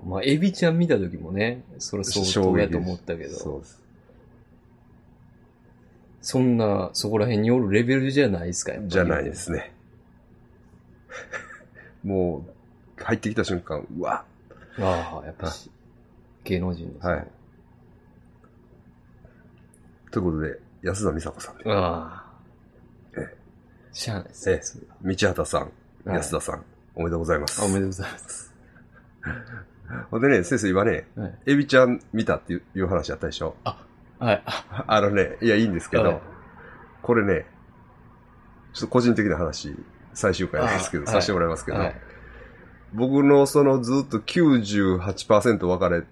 [0.05, 3.81] まあ、エビちゃん見た時もね、それ相当やと思ったけど、そうです。
[6.21, 9.33] そんな、そこら辺におるレベルじゃないですか、じゃないで。
[9.35, 9.73] すね。
[12.03, 12.60] もう、
[13.03, 14.23] 入ってきた瞬間、うわ
[14.79, 15.69] ああ、やっぱし、
[16.43, 17.13] 芸能人ですね。
[17.13, 17.27] はい
[20.11, 22.25] ということで、安田美沙子さんで、ああ。
[23.17, 23.35] え
[23.93, 25.71] しゃあないですねえ道畑さん、はい
[26.17, 27.61] 安田さん、おめでとうございます。
[27.61, 28.53] あおめでとうございます。
[30.11, 31.37] ほんでね、先生今ね、はい。
[31.47, 33.55] エビちゃん見たっていういう話あったでしょ？
[33.63, 34.41] はい。
[34.45, 36.21] ああのね、いや、いいんですけど、はい
[37.01, 37.47] これね、
[38.73, 39.75] ちょっと個人的な話、
[40.13, 41.95] 最終回ですけど、あさせてもらいますけど、はい。
[42.93, 46.03] 僕のそのずっと98%別れ、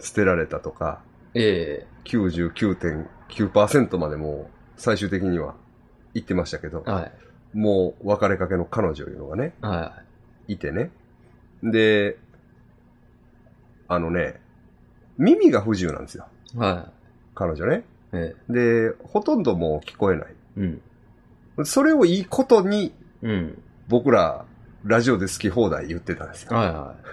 [0.00, 1.02] 捨てられたとか、
[1.34, 5.54] え99.9%までもう最終的には
[6.14, 7.12] 行ってましたけどえ、はい。
[7.54, 10.02] もう別れかけの彼女いうのがね、は
[10.48, 10.90] いてね。
[11.62, 12.18] で、
[13.88, 14.40] あのね、
[15.18, 16.26] 耳が不自由なんですよ。
[16.54, 16.58] い。
[16.58, 16.92] は
[17.34, 17.84] 彼女ね。
[18.12, 18.16] い。
[18.16, 20.26] えで、ほとんどもう聞こえない。
[20.58, 20.60] え
[21.56, 21.66] うん。
[21.66, 22.92] それをいいことに
[23.22, 23.62] うん。
[23.88, 24.44] 僕ら
[24.86, 26.56] ラジオで好き放題言ってたんですよ。
[26.56, 27.08] はいはい。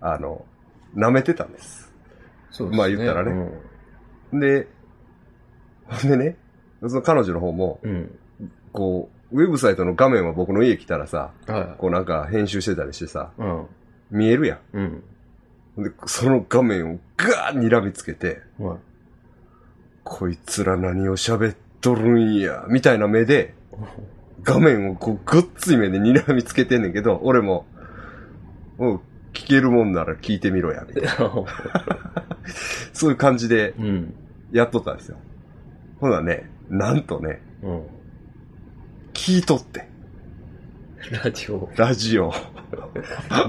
[0.00, 0.44] あの、
[0.96, 1.92] 舐めてたんです。
[2.50, 2.78] そうですね。
[2.78, 3.50] まあ言ったらね
[4.32, 4.68] で、
[5.86, 6.36] ほんでね、
[6.80, 8.18] その彼女の方も、うん。
[8.72, 11.54] こう、ウェブサイトの画面は僕の家来たらさ、うん。
[11.54, 13.42] はこうなんか編集してたりしてさ、い。
[13.42, 13.66] うん。
[14.10, 15.02] 見えるやうん。
[15.78, 15.82] ん。
[15.84, 18.78] で、その画面をガーッ睨みつけて、はい。
[20.04, 23.54] こいつら何を喋っとるんや、みたいな目で、
[24.42, 27.66] 画面をこう、ぐっつい目で睨みつけてんねんけど、俺も、
[28.78, 29.00] もう、
[29.32, 31.32] 聞けるもんなら聞いてみろや、みたいな。
[32.92, 34.14] そういう感じでうん。
[34.52, 35.16] やっとったんですよ。
[36.00, 37.82] ほなね、なんとね、うん。
[39.14, 39.88] 聞いとって、
[41.10, 41.70] ラジオ。
[41.76, 42.32] ラジオ。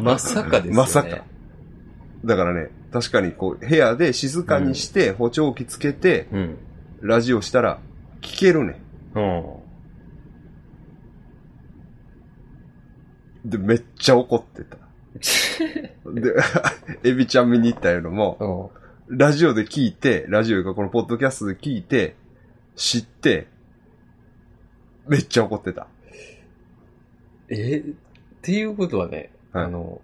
[0.02, 0.78] まさかですよね。
[0.78, 1.24] まさか。
[2.26, 6.58] だからね、確かにこう、部屋で静かにして、補聴器つけて、うん。
[7.02, 7.80] ラジオしたら、
[8.22, 8.80] 聞けるね。
[9.16, 9.44] うん。
[13.46, 14.78] で、めっちゃ怒ってた。
[16.12, 16.34] で、
[17.10, 18.72] エビちゃん見に行ったいうのも、
[19.10, 19.18] うん。
[19.18, 22.16] ラジオで聞いて、ラジオがこのポッドキャストで聞いて、
[22.76, 23.48] 知って、
[25.08, 25.88] めっちゃ怒ってた。
[27.50, 27.84] えっ
[28.42, 30.02] ていうことはね、はいあの、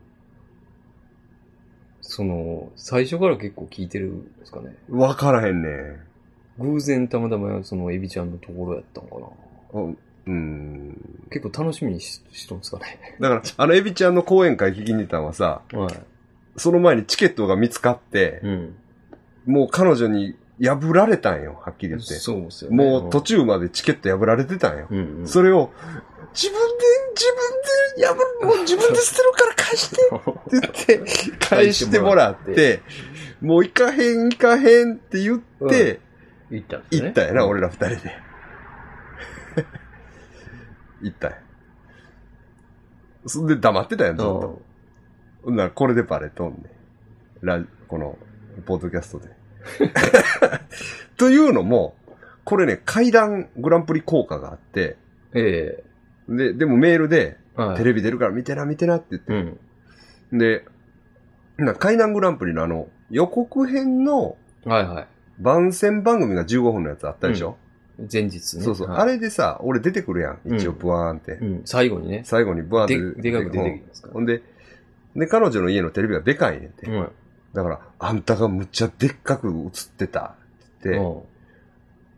[2.02, 4.75] その、最初から結構聞いてるんですかね。
[4.89, 5.69] わからへんね
[6.58, 9.19] 偶然たまたまそのエビちゃんのところやったのか
[9.73, 9.95] な。
[10.30, 11.26] おうん。
[11.32, 13.18] 結構楽しみにししとんですかね。
[13.20, 15.94] だから、 あのエビちゃんの講演会聞きに行ったのはさ、はい。
[16.58, 18.76] その前にチケットが見つかって、うん。
[19.46, 22.15] もう彼女に破られたんよ、はっきり言って。
[22.15, 22.78] そうですよね。
[22.78, 24.88] もう途中までチケット破られてたんよ。
[24.89, 25.28] うん、うん。
[25.28, 25.72] それを、
[26.34, 32.82] 自分で、自分で破る、 もう自分で捨てるから返してって言 って、返してもらって、
[33.42, 36.00] もう行かへん行かへんって言って、
[36.52, 36.84] 行ったね。
[36.92, 37.68] 行ったんやな、俺ら。
[37.68, 38.29] ら二人で。
[41.02, 41.38] 行ったんや。
[43.26, 44.62] そんで黙ってたやん、ずっと。
[45.44, 46.58] ほんならこれでバレとんね
[47.42, 47.46] ん。
[47.46, 48.18] ラ、この、
[48.66, 49.30] ポッドキャストで。
[51.18, 51.96] というのも、
[52.44, 54.98] これね、階段グランプリ効果があって、
[55.34, 55.84] え
[56.28, 57.78] で、でもメールで、えはい。
[57.78, 59.34] テレビ出るから見てな見てなって言って。
[60.32, 60.38] うん。
[60.38, 60.66] で、
[61.58, 65.08] な階段グランプリのあの、予告編のはいはい。
[65.40, 67.58] 番宣番組が15分のやつあったでしょ、
[68.12, 68.64] 前日ね。
[68.64, 68.90] そうそう。
[68.90, 70.40] はいあれでさ、俺出てくるやん。
[70.46, 71.34] 一応、うんブワーンって。
[71.34, 71.62] うん。
[71.66, 72.22] 最後にね。
[72.26, 73.22] 最後にブワーンって。
[73.22, 74.10] で、でかく出てきますか？
[74.12, 74.42] ほんで、
[75.16, 76.86] で、彼女の家のテレビがでかいねんて。
[76.86, 76.94] ら。
[76.94, 77.12] うん。
[77.54, 79.62] だから、あんたがむっちゃでっかく映っ
[79.98, 81.22] てたって言って、うん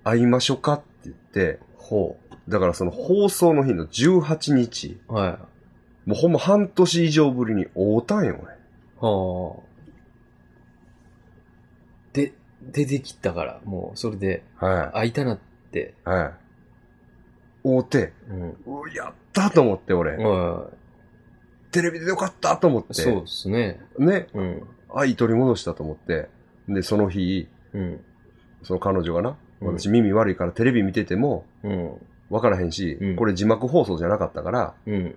[0.03, 2.17] 会いましょうかって言って、ほ
[2.49, 5.13] だからその放送の日の18日、う。
[5.13, 5.39] は
[6.05, 6.09] い。
[6.09, 8.39] もうほんま半年以上ぶりに会うたんよ、
[8.99, 9.61] はあ。
[12.13, 14.71] で、出てきたから、もう、それで、俺。
[14.73, 15.50] は会いたなって。
[15.79, 15.93] い。
[16.03, 16.33] は
[17.63, 17.67] い。
[17.67, 18.57] 会うて、うん。
[18.65, 20.67] うわやったと思って俺、は
[21.71, 22.87] テレビでよかったと思っい。
[22.87, 23.79] て、そうですね。
[23.97, 24.67] ね、うん。
[24.93, 26.29] 愛取り戻したと思って、
[26.67, 28.01] で、その日、うん。
[28.63, 31.91] その彼女がな、うん私耳悪いからテレビ見てても、うん。
[32.31, 35.15] わからへんし、うんこれ字幕放送じゃなかったから、うん。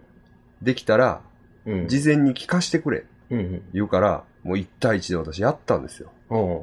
[0.61, 1.23] できたら、
[1.67, 1.89] うん。
[1.89, 3.63] 事前に聞かしてくれ、うん。
[3.73, 6.13] 言うから、もう1対1で私やったんですよ。
[6.31, 6.63] うん。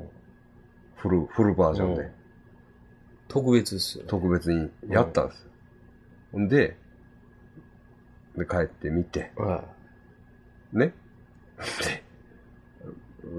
[0.96, 2.12] フル、フルバージョンで。
[3.36, 4.10] うん特別ですよね。
[4.10, 5.52] 特別にやったんですよ。
[6.34, 6.78] ほんで、
[8.38, 9.64] で、帰って見て、は
[10.74, 10.94] ね。
[11.84, 12.04] で、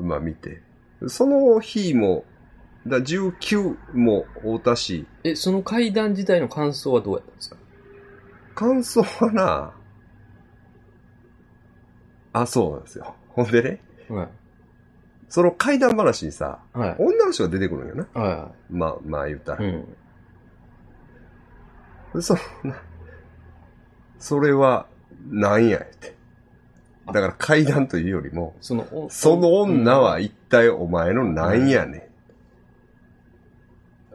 [0.03, 0.63] まあ見て。
[1.09, 2.25] その日も、
[2.87, 5.07] だ19も会うたし、い。
[5.31, 7.57] え、その階段自体の感想はどうやったんですか？
[8.55, 9.73] 感想はな、
[12.33, 13.15] あ、そうなんですよ。
[13.29, 14.29] ほんでね、はい。
[15.33, 16.97] その怪談話にさ、はい。
[16.99, 18.21] 女の人が出てくるんよな。
[18.21, 19.57] はまあ、まあ言ったい。
[19.57, 19.65] ら。
[19.65, 19.69] う
[22.19, 22.23] ん。
[22.23, 22.79] そな
[24.19, 24.87] それは、
[25.31, 26.15] なんやって。
[27.07, 32.11] だから怪談というよりも、その、おその女は一体お前のなんやね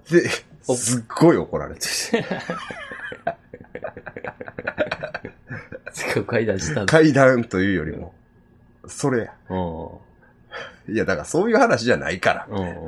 [0.07, 0.13] ん。
[0.13, 0.29] で、
[0.67, 1.87] おすっごい怒られて。
[6.15, 6.85] 違う階段したんだ。
[6.85, 8.13] 怪談というよりも、
[8.85, 9.33] それや。
[9.49, 10.06] うん。
[10.89, 12.47] いや、だからそういう話じゃないから。
[12.49, 12.87] うん。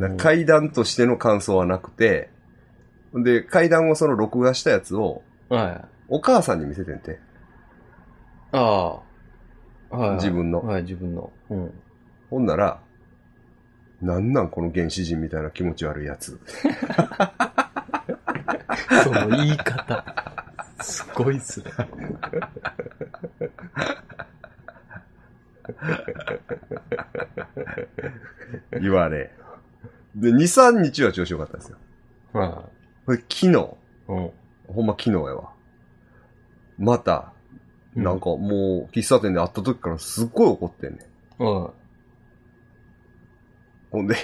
[0.00, 2.30] だから怪談としての感想はなくて、
[3.14, 5.84] で、怪談をその録画したやつを、はい。
[6.08, 7.20] お母さんに見せてんて。
[8.52, 8.98] あ
[9.90, 9.96] あ。
[9.96, 10.14] はい。
[10.16, 11.30] 自分のはい、自分の。
[11.50, 11.72] うん。
[12.30, 12.80] ほんなら、
[14.02, 16.40] なんなんこの原始人みたいな気持ち悪いやつ。
[19.04, 20.33] その言い方。
[20.84, 21.72] すごいっすね。
[28.80, 29.30] 言われ。
[30.14, 31.78] で、2、3日は調子よかったんですよ。
[32.34, 32.68] は
[33.06, 33.50] これ昨日、い。
[33.50, 34.30] うん。
[34.68, 35.52] ほんま昨日やわ。
[36.78, 37.32] また、
[37.94, 40.98] なんかもう喫茶店で会った時からすっごい怒ってんね
[41.38, 41.42] ん。
[41.42, 41.70] うん。
[43.90, 44.16] ほんで、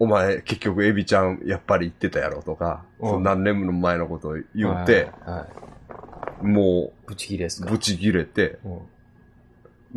[0.00, 5.10] お前結局エビちゃんやっぱり言ってたやろとか、何年も前のことを言って。
[6.40, 7.68] もブチギレですか？
[7.68, 8.82] うブチ切れて、う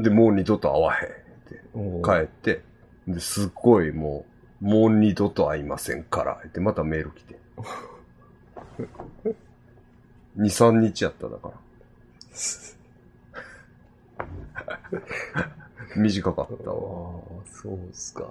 [0.02, 0.04] ん。
[0.04, 2.64] で、もう二度と会わへんってお帰って、
[3.08, 4.26] で、すっごいも
[4.62, 7.38] う、もう二度と会いませんから、ってまたメール来て。
[10.38, 11.54] 2、3日やっただから。
[15.96, 18.28] 短かったああわ。、そうっすか。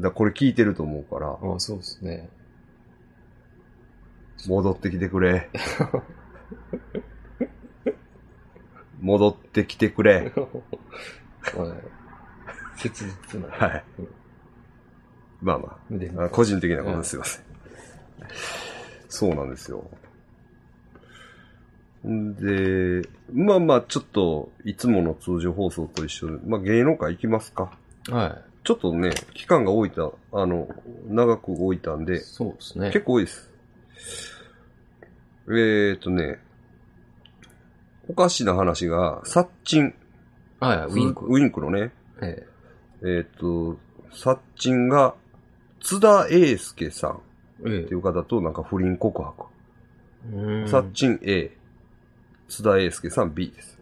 [0.00, 2.28] だこれ聞いてると思うから、ああ、そうっすね。
[4.46, 5.50] 戻ってきてくれ。
[9.00, 10.32] 戻ってきてくれ。
[11.56, 11.74] は
[12.76, 12.78] い。
[12.78, 13.48] 切実な。
[13.48, 13.84] はい。
[15.42, 17.44] まあまであ、あ個人的なことですいません。
[19.08, 19.90] そうなんですよ。
[22.06, 27.72] んで、まあまあ、ちょっと、いつもの通常放送と一緒で、まあ芸能界行きますか。
[28.08, 30.68] はちょっとね、期間が置いた、あの、
[31.08, 32.06] 長く置いたんい。
[32.06, 32.90] で、そうですね。
[32.90, 33.50] 結構多いです。
[35.48, 36.38] えーとね、
[38.08, 39.94] おかしな話が、サッチン、
[40.60, 41.26] はい、ウィンク。
[41.26, 42.46] ウィンクのね、え
[43.02, 43.78] えーと、
[44.12, 45.14] サッチンが、
[45.80, 47.22] 津田英介さん
[47.66, 47.70] え。
[47.70, 49.46] えっていう方となんか不倫告白。
[50.32, 50.36] え。
[50.36, 50.68] うん。
[50.68, 51.50] サッチン A、
[52.48, 53.78] 津田英介さん B です。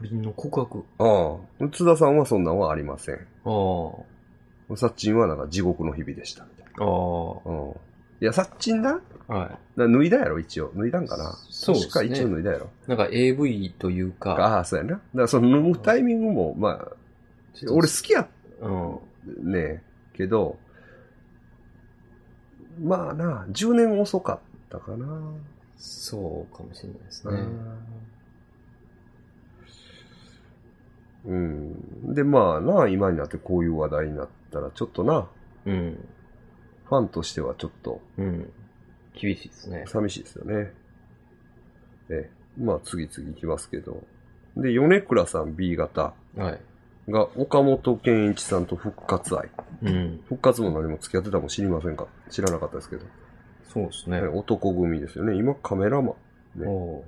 [0.00, 0.84] 不倫の告白。
[0.98, 3.26] ああ、津田さんはそんなんはありません。
[3.44, 4.76] ああ。
[4.76, 6.44] サッチンはなんか地獄の日々でした。
[6.44, 6.46] あ
[6.78, 6.82] あ。
[6.82, 7.70] うん。
[8.20, 10.72] いや、サッチンなはな脱いだやろ、一応。
[10.76, 11.36] 脱いだんかな？
[11.48, 12.66] そうですね確か一応脱いだやろ。
[12.86, 12.88] い。
[12.88, 14.90] なんか AV というか、ああ、そうやな。
[14.90, 16.88] だからその脱ぐタイミングも、まあ、
[17.70, 18.28] 俺好きや
[18.60, 19.52] うん。
[19.52, 20.58] ねけど、
[22.82, 25.06] まあな、10年遅かったかな。
[25.76, 27.26] そうかもしれないです
[31.24, 31.36] うね。
[31.36, 32.14] ん。
[32.14, 35.28] で、まあな、今になってこういう話題になったら、ちょっとな、
[35.66, 35.98] うん。
[36.86, 38.52] ファンとしてはちょっとうん。
[39.14, 39.84] 厳しいですね。
[39.86, 40.72] 寂しいですよね。
[42.08, 42.30] ええ、
[42.60, 44.02] まあ次々行きますけど。
[44.56, 46.60] で、米倉さん B 型はい。
[47.10, 49.48] が岡本健一さんと復活愛。
[49.82, 50.20] うん。
[50.28, 52.06] 復活も何も付き合ってたも知りませんか？
[52.28, 53.04] 知らなかったですけど。
[53.72, 54.20] そうですね。
[54.20, 55.34] ね男組ですよね。
[55.36, 56.14] 今カメラマ
[56.56, 56.60] ン。
[56.60, 57.04] ねお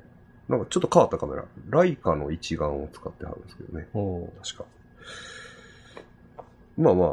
[0.53, 1.47] なんかちょっと変わったカメラ。
[1.71, 3.89] ライカの一眼を使ってはるんですけどね。
[4.43, 4.65] 確か。
[6.77, 7.09] まあまあ、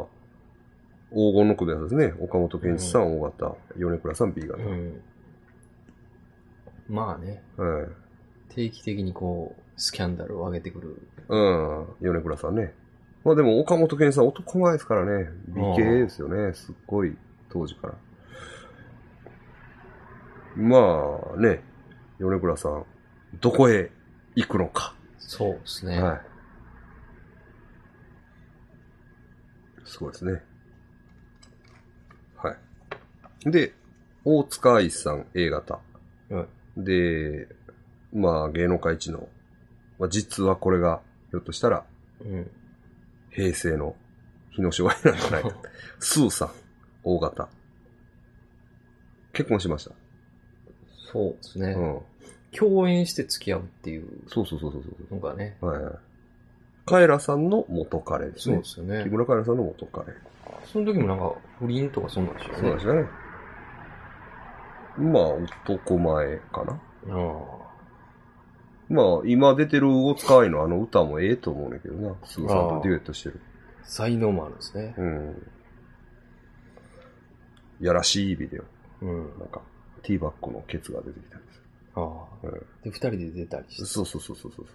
[1.08, 2.14] 黄金の組み合わせですね。
[2.20, 3.54] 岡本健一さん、大型。
[3.78, 4.62] 米倉さん、B 型。
[4.62, 5.00] うん。
[6.86, 7.88] まあね、はい。
[8.54, 11.02] 定期的にこう、スキャンダルを上げてくる。
[11.28, 12.74] うん、米倉さんね。
[13.24, 15.30] まあでも、岡本健一さん男前ですからね。
[15.48, 16.52] 美形ですよね。
[16.52, 17.16] すっごい、
[17.48, 17.94] 当時から。
[20.56, 21.62] まあね、
[22.18, 22.84] 米倉さん、
[23.34, 23.90] どこへ
[24.34, 24.94] 行くのか。
[25.18, 26.00] そうですね。
[26.00, 26.20] はい。
[29.84, 30.42] すごいですね。
[32.36, 32.56] は
[33.46, 33.50] い。
[33.50, 33.72] で、
[34.24, 35.80] 大塚愛さん A 型。
[36.30, 37.48] はいで、
[38.12, 39.28] まあ芸能界一の、
[39.98, 41.00] まあ、実はこれが、
[41.30, 41.84] ひょっとしたら
[42.20, 42.50] うん。
[43.30, 43.94] 平成の
[44.50, 45.56] 日の障害なんじゃないか。
[46.00, 46.50] スーさん、
[47.04, 47.48] 大型。
[49.32, 49.92] 結婚しました。
[51.12, 51.72] そうですね。
[51.72, 52.00] うん。
[52.56, 55.56] 共演して付き合うっていうそうそうそうそうそのがね。
[55.62, 55.66] う。
[55.66, 55.94] はいはい。
[56.86, 58.68] カエラさんの元彼ですねそうで。
[58.68, 59.10] すよね木。
[59.10, 60.12] 村カエラさんの元彼。
[60.72, 62.58] その時もなんか、不倫とかそんなんでしょうね。
[62.60, 63.06] そうでしたね。
[64.98, 66.80] まあ、男前かな。
[67.10, 67.60] あ
[68.88, 72.14] まあ、今出てる大塚愛のあの歌もええと思うねんけどな。
[72.24, 73.40] スーさんとデュエットしてる。
[73.82, 73.84] あ。
[73.84, 74.94] 才能もあるんですね。
[74.98, 75.46] うん。
[77.80, 78.64] やらしいビデオ。
[79.02, 79.38] うん。
[79.38, 79.60] なんか、
[80.02, 81.62] ティーバッグのケツが出てきたんです
[81.94, 82.02] ああ。
[82.02, 82.28] よ。
[82.44, 82.50] うん
[82.82, 83.84] で、二人で出たりして。
[83.84, 84.66] そうそうそうそうそう。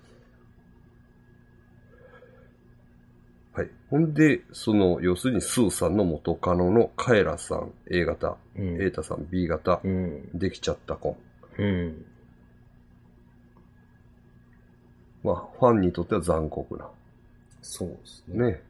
[3.53, 3.69] はい。
[3.89, 8.81] ほんで、その、要するにスーさんの元カノのカエラさん A 型、うん。
[8.81, 10.29] エータさん B 型、うん。
[10.37, 11.15] できちゃった子。
[11.57, 12.05] うん。
[15.23, 16.89] まあ、ファンにとっては残酷な。
[17.61, 18.45] そうですね。
[18.45, 18.61] ね。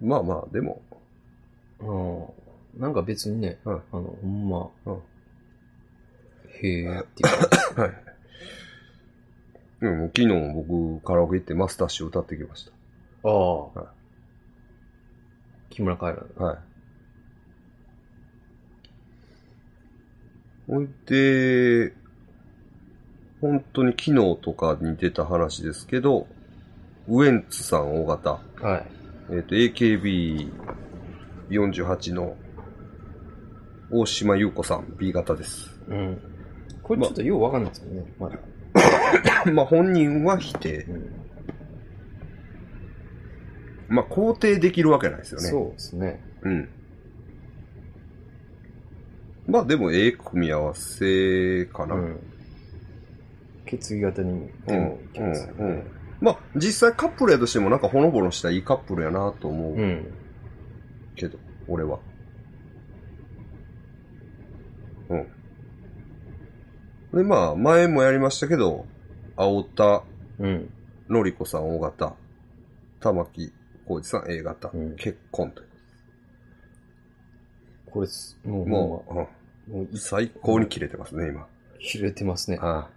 [0.00, 0.80] まあまあ、でも、
[1.80, 2.49] うん。
[2.76, 4.98] なんか別にね、うんあの、ほんま、うん
[6.62, 7.26] へえってい
[7.76, 7.78] う。
[7.80, 7.92] はい。
[9.82, 12.70] うん、もう昨日僕カラオケ行ってマスタッシュ歌ってきまし
[13.24, 13.64] ああ。
[13.66, 13.86] はい
[15.70, 16.18] 木村カエラ。
[16.36, 16.44] た。
[16.44, 16.58] はい。
[20.66, 21.94] ほんで、
[23.40, 26.26] 本当に昨日とかに出た話ですけど、
[27.08, 28.86] ウエンツさん大型、はい。
[29.30, 32.36] えっ、と、AKB48 の
[33.90, 35.80] 大島優子さん B 型です。
[35.88, 36.20] うん。
[36.82, 38.38] これちょっとようわかんないですよね、まだ。
[39.52, 40.84] まあ本人は否定。
[40.84, 41.10] うん。
[43.88, 45.48] まあ肯定できるわけないですよね。
[45.48, 46.20] そうですね。
[46.42, 46.68] うん。
[49.46, 51.94] まあでも、ええ組み合わせかな。
[51.96, 52.20] うん。
[53.66, 55.84] 血液型にもうんもきますよね。
[56.20, 59.74] まあ、実際カップルやとしてもなんかほのぼのしたいいカップルやなと思う。
[59.74, 60.06] うん
[61.20, 61.38] けど、
[61.68, 61.98] 俺は。
[65.10, 65.26] うん。
[67.12, 68.86] で、まあ、前もやりましたけど、
[69.36, 70.02] 青田
[70.38, 70.70] うん。
[71.08, 72.14] のりこさん O 型、
[73.00, 73.52] 玉木
[73.84, 75.68] 浩二さん A 型、うん結婚という。
[77.90, 79.28] これす、もう、もう、も
[79.68, 81.46] う、もううん、最高に切れてますね、今。
[81.80, 82.58] 切れてますね。
[82.58, 82.88] は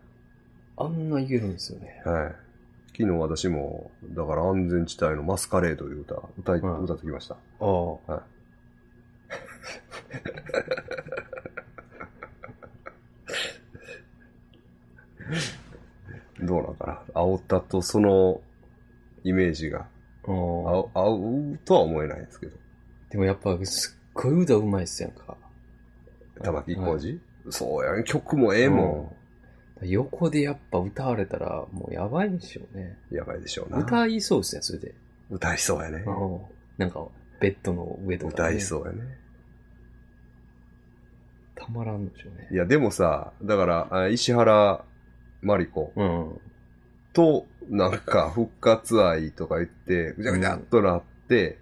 [0.77, 2.09] あんないけるんですよねい。。
[2.09, 2.35] はい。
[2.95, 7.35] 昨日私も、だから安全地帯のマスカレードいう歌、歌い、うん歌ってきました。
[7.35, 7.65] ああ。
[7.65, 8.21] はい。
[16.45, 17.01] どうなんかな？
[17.13, 18.41] 青田とその
[19.23, 19.87] イメージが。
[20.25, 20.89] 合
[21.53, 22.57] うとは思えないですけど。
[23.09, 25.35] でもやっぱ、すっごい歌うまいっすやんか。
[26.41, 27.19] 玉木浩二、
[27.51, 29.15] そうやん、曲もええも
[29.81, 32.97] 横でやっぱ歌われたら、もうやばいでしょうね。
[33.11, 33.15] ん。
[33.15, 33.79] やばいでしょうな。
[33.79, 34.95] 歌いそうですね、それで。
[35.29, 36.03] 歌いそうやね。
[36.07, 36.39] うん
[36.77, 37.05] なんか、
[37.41, 39.01] ベッドの上とか、歌いそうやね。
[41.55, 42.55] たまらんでしょうねい。
[42.55, 44.83] や、でもさ、だから、あ石原
[45.43, 46.41] まり子うん。
[47.13, 51.59] と、なんか、 復活愛とか言って、ぐちゃぐちゃっとなって、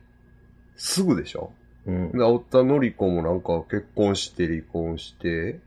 [0.77, 1.51] すぐでしょ？
[1.85, 2.11] うん。
[2.11, 5.59] で、青田のり子もなんか結婚して離婚して、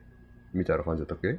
[0.52, 1.38] みたいな感じだったっけ？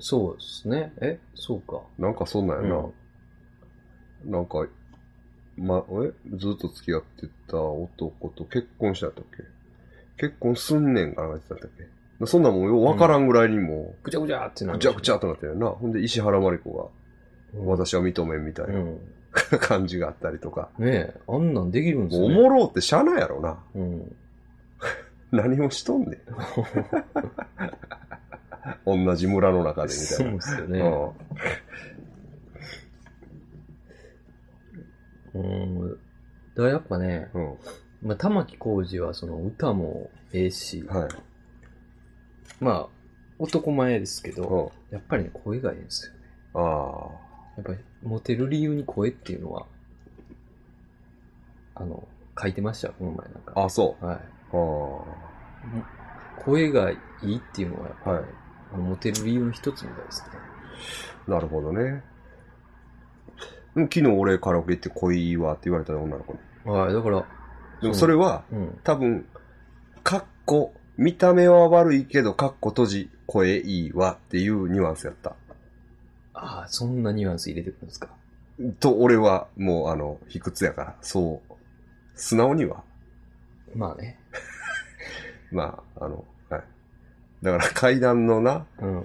[0.00, 0.92] そうですね。
[1.00, 1.18] え？
[1.34, 1.80] そうか。
[1.98, 2.76] なんかそんなんやな。
[2.76, 2.92] うん
[4.24, 4.66] なんか、
[5.56, 6.36] ま、え？
[6.36, 9.24] ずっと付き合ってた男と結婚したんだっ
[10.16, 10.26] け？
[10.28, 11.84] 結婚すんねんかなってたんだっけ？
[12.26, 15.68] そんなんもうようわからんぐらいにもぐちゃぐちゃってなう、ぐちゃぐちゃとなってるな。
[15.68, 16.88] ほんで、石原まり子が、うん
[17.66, 18.98] 私は認めんみたいうな、ん。
[19.60, 20.68] 感じがあったりとか。
[20.78, 22.34] ねえ、あんなんできるんですよ、ね。
[22.34, 23.58] もうおもろうってしゃあないやろな。
[23.74, 24.16] うん。
[25.32, 26.18] 何をしとんねん。
[29.06, 30.34] 同じ村の中でみたそいうな。
[30.36, 30.80] ですよね。
[35.34, 35.90] うん。
[35.90, 37.54] だからやっぱね、うん。
[38.02, 40.96] まあ、玉置浩二はその歌もええし、うん。
[40.96, 41.08] はい。
[42.60, 42.88] まあ、
[43.38, 44.94] 男前ですけうど、ん。
[44.94, 46.18] やっぱりね、声がいいんですよね。
[46.54, 47.10] あ
[47.56, 49.66] やっぱり、モテる理由に声っていうのは、
[51.74, 52.06] あの、
[52.40, 53.52] 書いてましたよ、この前なんあ。
[53.52, 53.64] か。
[53.64, 54.16] あ、そはい。
[54.16, 54.20] う。
[54.56, 58.24] あ声がいいっていうのは、やっぱり、はい
[58.76, 60.28] モテる理由の一つみたいですね。
[61.26, 61.30] あ。
[61.30, 62.02] なるほどね。
[63.74, 66.38] でも昨日俺カラオケ行って恋いいわって言われた女の子に。
[66.70, 67.24] はい、だから、
[67.80, 68.78] でもそれは、うん。
[68.84, 69.26] 多分、
[70.04, 75.30] かっこ、見た目は悪いけど、かっこ閉じ、声いいわっていうニュアンスやった。
[76.34, 78.08] ああ、そんなニュアンス入れてくるんですか？
[78.80, 81.52] と、俺はもう、あの、卑屈やから、そう、
[82.14, 82.82] 素直には、
[83.74, 84.18] まあね。
[85.52, 86.62] まあ、あの、はい。
[87.42, 89.00] だから階段のな、うん。
[89.00, 89.04] う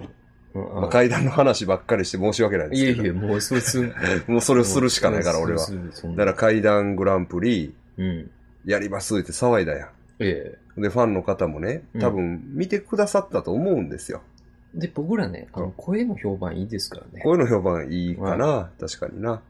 [0.54, 3.02] まあ、階段の話ばっかりして申し訳ないんですけど。
[3.02, 3.92] いやいや、もうそいつ、
[4.28, 5.58] もうそれをするしかないから、俺は。
[5.60, 8.30] するするだから階段グランプリ、うん。
[8.64, 9.90] やりますって騒いだや
[10.20, 10.63] えん。
[10.76, 14.22] で、ファンの方もね、多分見てくださったと思うんですよ。
[14.76, 17.22] えで、僕らね、あの、うん声の評判いいですからね。
[17.22, 19.42] こういうの評判いいかな、確かにな。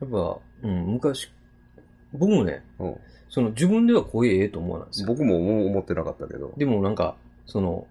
[0.00, 1.30] やっぱ、うん、昔
[2.12, 2.96] 僕もね、うん。
[3.28, 5.08] その自分では声ええと思わないんですよ。
[5.08, 6.52] 僕も思ってなかったけど。
[6.56, 7.16] でもなんか、
[7.46, 7.86] その、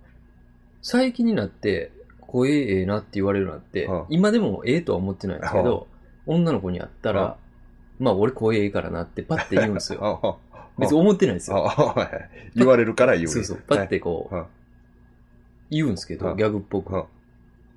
[0.82, 1.92] 最近になって、
[2.22, 5.88] 声ええなって言われるようになって、はあ今でもええとは思ってないんですけど、
[6.26, 7.38] 女の子に会ったら、は
[8.00, 10.20] まあ俺声ええからなってパッて言うんですよ。
[10.24, 10.36] あ あ
[10.78, 11.96] 別に思ってないんですあよ。
[12.56, 13.28] 言われるから言う。
[13.28, 14.48] そうそう、パッてこう、は
[15.70, 17.08] 言うんですけど、はあギャグっぽく、は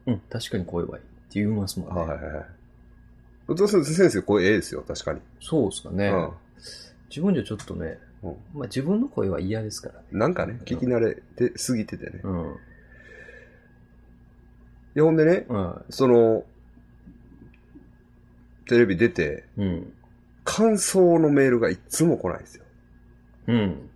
[0.07, 2.01] うん、確かに声はいいって言いますもんね。
[2.01, 2.47] はいはいはい。
[3.49, 5.21] そうすると先生、これええですよ、確かに。
[5.41, 6.31] そうですかね、うん
[7.09, 10.07] 自分じゃちょっとね、うんまあ自分の声は嫌ですからね。
[10.11, 12.21] なんかね、聞き慣れてすぎててね。
[12.25, 12.41] うん。
[14.97, 16.45] いや、ほんでね、はその、
[18.69, 19.45] テレビ出て。
[20.47, 22.65] 感想のメールがいつも来ないんですよ。
[23.47, 23.91] うん。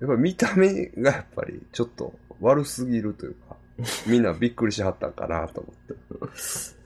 [0.00, 3.56] やっぱり見た目がやっぱりちょっと悪すぎるというか、
[4.06, 6.82] みんなびっくりしはったんかなと思って。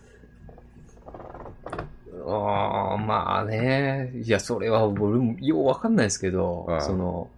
[2.28, 4.12] ああ、まあね。
[4.14, 7.30] いや、それは俺もようわかんないですけど、ああその、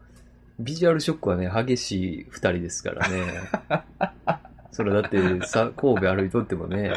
[0.59, 3.25] ビジュアルショックはね、激しい二人ですからね。
[4.73, 6.93] それだってさ、神戸歩いとってもね、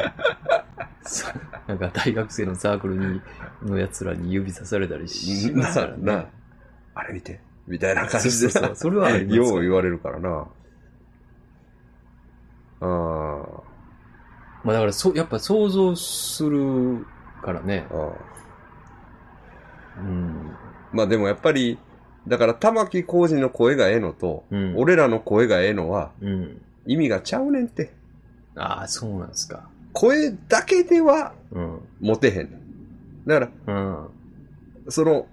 [1.02, 1.34] さ
[1.66, 3.20] なんか大学生のサークルに、
[3.62, 6.26] の奴らに指さされたりしますからね。
[6.94, 10.46] あれ見て、みたいな感じでそうそうそれはよう言われるからな。
[12.80, 12.86] ああ、
[14.64, 17.06] まあだからそ、やっぱ想像する
[17.42, 17.86] からね。
[17.90, 18.12] ああ。
[20.00, 20.52] うん。
[20.92, 21.78] まあでもやっぱり、
[22.26, 24.74] だから玉置浩二の声がええのと、うん。
[24.76, 26.60] 俺らの声がええのはうん。
[26.86, 27.92] 意味がちゃうねんって。
[28.56, 29.68] ああ、そうなんですか。
[29.92, 31.80] 声だけではうん。
[32.00, 32.50] モテへん。
[33.26, 33.78] だから、う
[34.88, 34.90] ん。
[34.90, 35.26] その、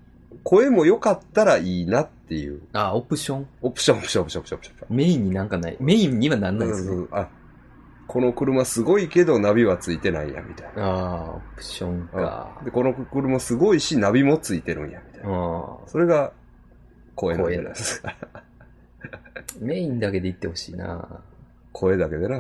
[0.50, 3.48] 声も良かったらいいなっていう、ああ、オプション？
[3.62, 4.96] オプション、オプション、オプション、オプション、オプション。
[4.96, 5.78] メインになんかない。
[5.80, 7.06] メインにはなんないですね。
[7.12, 7.30] あ、
[8.08, 10.84] この車すごいけどナビはついてないや、みたいな。
[10.84, 12.60] ああ、オプションか。
[12.66, 15.30] で、この車すごいし、ナビもついてるんや、みたいな。
[15.30, 16.34] あそれが、
[17.14, 18.04] 声なんじゃないです
[19.62, 21.22] メインだけで言ってほしいな。
[21.74, 22.38] 声だけでな。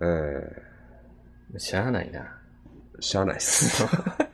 [0.00, 0.12] うん。
[1.54, 2.20] えしゃあないな。
[2.98, 3.82] ー、しゃあないっす。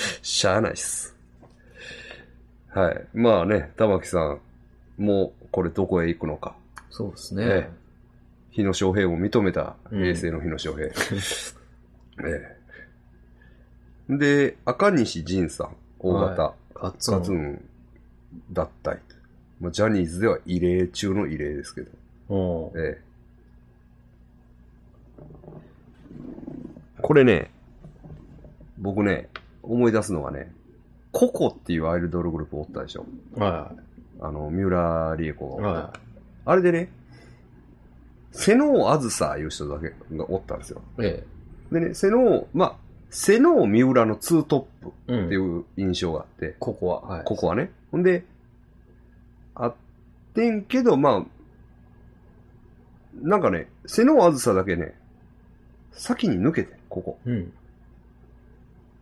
[0.22, 1.14] しゃあないっす。
[2.68, 3.06] はい。
[3.14, 4.40] まあね、玉木さん、
[5.02, 6.54] もう、これどこへ行くのか。
[6.90, 7.70] そうですえね。
[8.50, 10.86] 日野翔平も認めた、うん平成の日野翔平。
[10.86, 10.92] え
[14.08, 14.16] え。
[14.16, 17.18] で、赤西仁さん、大型、カツン。
[17.18, 17.64] カツン
[18.52, 18.98] 脱退。
[19.60, 21.82] まあ、ジャニーズでは異例中の異例ですけ
[22.28, 22.72] ど。
[22.76, 23.10] ええ。
[27.02, 27.50] これね、
[28.78, 29.28] 僕ね、
[29.70, 30.52] 思い出すのがね、
[31.12, 33.06] ココっていうアイドルグループおったでしょ。
[33.36, 33.72] は
[34.20, 35.48] あの、三浦理恵子い。
[35.48, 35.68] がおった。
[35.68, 35.92] は
[36.46, 36.90] あれでね、
[38.32, 40.82] 瀬能あずさいう人だけがおったんですよ。
[40.98, 41.04] い。
[41.04, 41.24] え
[41.72, 42.76] でね、瀬能、まあ、
[43.10, 45.12] 瀬能三浦のツートップえ。
[45.12, 45.58] うっていん。
[45.58, 47.00] う印象があって、ここは。
[47.02, 47.24] はい。
[47.24, 47.70] ここはね。
[47.92, 48.24] ほんで、
[49.54, 49.74] あっ
[50.34, 51.26] てんけど、まあ、
[53.14, 54.94] なんかね、瀬能あずさだけね、
[55.92, 57.18] 先に抜けて、ここ。
[57.26, 57.52] うん。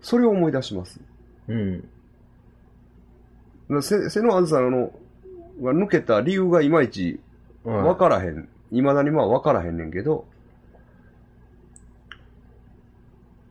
[0.01, 1.01] それを思い出します。
[1.49, 1.89] うん。
[3.71, 4.93] だせ瀬能あずさの、
[5.63, 7.21] が抜けた理由がいまいち
[7.65, 8.49] はいわからへん。
[8.71, 10.27] 未だにまあわからへんねんけど、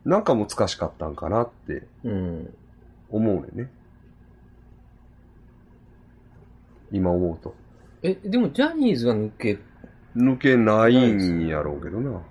[0.04, 2.54] なんか難しかったんかなってうん。
[3.10, 3.70] 思うねんね。
[6.90, 7.54] 今思うと。
[8.02, 9.58] え、でもジャニーズが抜け、
[10.16, 12.22] 抜けないんやろうけどな。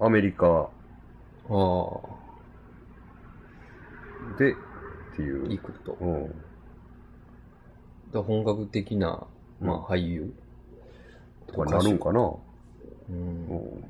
[0.00, 0.70] アメリカあ
[1.48, 1.98] あ、
[4.38, 4.56] でっ
[5.16, 5.48] ていう。
[5.50, 5.92] 行くと。
[6.00, 6.34] うん。
[8.12, 9.26] だ本格的な、
[9.60, 10.32] まあ俳優。
[11.46, 12.20] とかなるんかな。
[12.20, 12.38] う。
[13.10, 13.84] うんん。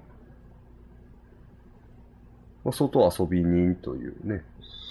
[2.65, 4.43] まあ、外遊び人というね。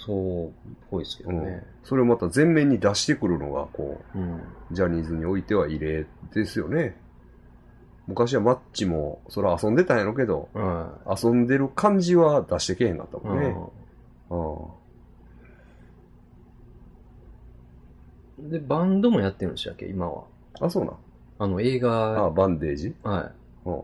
[0.06, 0.50] そうっ
[0.90, 1.64] ぽいですけどうんね。。
[1.84, 4.36] それをまた前面に出してくるのが、こうん。
[4.36, 4.40] う、
[4.72, 6.96] ジャニーズにおいては異例ですよね。
[8.10, 13.20] 昔はマッチも、それは遊んでたんやろけど、は遊んでる感じは出してけへんかったい。
[13.24, 13.56] もんね。
[18.40, 18.50] うん。
[18.50, 20.24] で、バンドもやってるんでしたっけ、今は。
[20.60, 20.96] あ、そうなん。
[21.38, 22.94] あの、映画、あ、バンデージ？
[23.04, 23.32] は
[23.64, 23.68] い。
[23.68, 23.82] うん。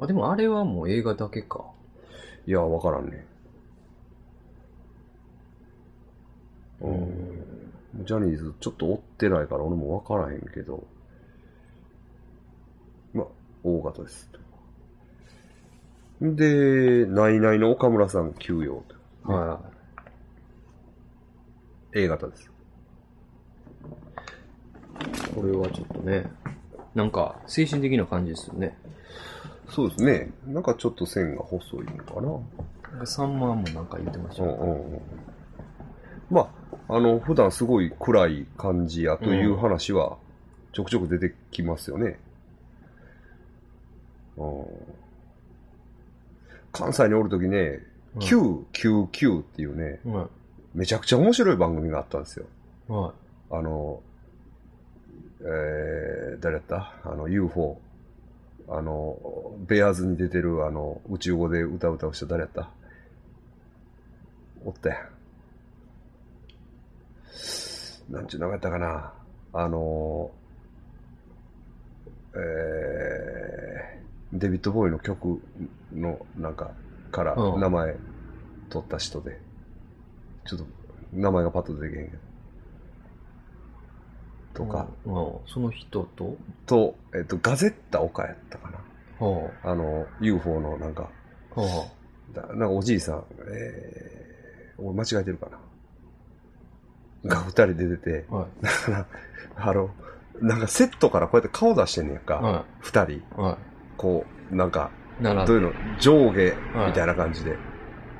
[0.00, 1.64] あ、でもあれはもう映画だけか。
[2.46, 3.26] いや、わからんね。
[6.80, 6.94] ううん
[8.02, 8.06] ん。
[8.06, 10.84] ジャニーズちょっと追ってないから俺もわからへんけど。
[13.64, 14.30] まあ、大型です。
[16.20, 18.84] で、ナイナイの岡村さん休養
[19.24, 19.32] と。
[19.32, 19.60] は
[21.94, 22.44] A 型です。
[22.44, 22.48] い。
[25.34, 26.26] これはちょっとね、
[26.94, 28.76] なんか、精神的な感じですよね。
[29.70, 30.30] そうですね。
[30.46, 32.30] なんかちょっと線が細いのかな。
[32.30, 34.56] なんか3万もなんか言ってましたうんよ。
[34.56, 35.00] うんうん。
[36.30, 36.52] ま
[36.88, 40.18] あ、あの、普段すごい暗い感じやという話は
[40.72, 42.18] ちょくちょく出てきますよね。
[44.36, 44.66] うん、
[46.72, 47.56] 関西におるときね、
[48.16, 50.28] うん999っていうね、は
[50.72, 52.46] めちゃくちゃ面白い番組があったんですよ。
[53.50, 54.00] あの、
[55.40, 56.94] えー、誰やった？
[57.04, 57.80] あの、UFO。
[58.68, 62.70] あの、ベアーズに出てる、あの、宇宙語で歌う歌う人誰やった？
[64.64, 64.94] おったや
[68.10, 68.12] ん。
[68.12, 69.12] なんちゅう名前やったかな？
[69.52, 70.30] あの、
[72.36, 75.40] えー、デビッド・ボーイの曲
[75.92, 76.72] の、なんか、
[77.12, 77.96] からうん名前
[78.68, 79.40] 取った人で、
[80.46, 80.66] ちょっと、
[81.12, 82.18] 名前がパッと出てけへんけど。
[82.18, 82.20] い。
[84.54, 85.14] とか、うん。
[85.14, 88.78] うんその人と、と、えっと、ガゼッタ岡やったかな。
[89.26, 91.10] はあの、UFO のなんか、
[91.56, 91.60] あ。
[91.60, 91.86] は
[92.32, 95.48] だなんかおじいさん、えー、俺間違えてるか
[97.24, 97.30] な。
[97.30, 98.34] が二人出てて、あ。
[98.34, 98.48] はい。
[98.62, 99.06] だから、
[99.56, 99.90] あの、
[100.40, 102.34] なんかセットからこうやって顔出してんねやんか。
[102.36, 103.22] は二人、い。
[103.94, 104.90] はこう、なんか、
[105.20, 106.54] どういうの、上下
[106.86, 107.56] みたいな感じで。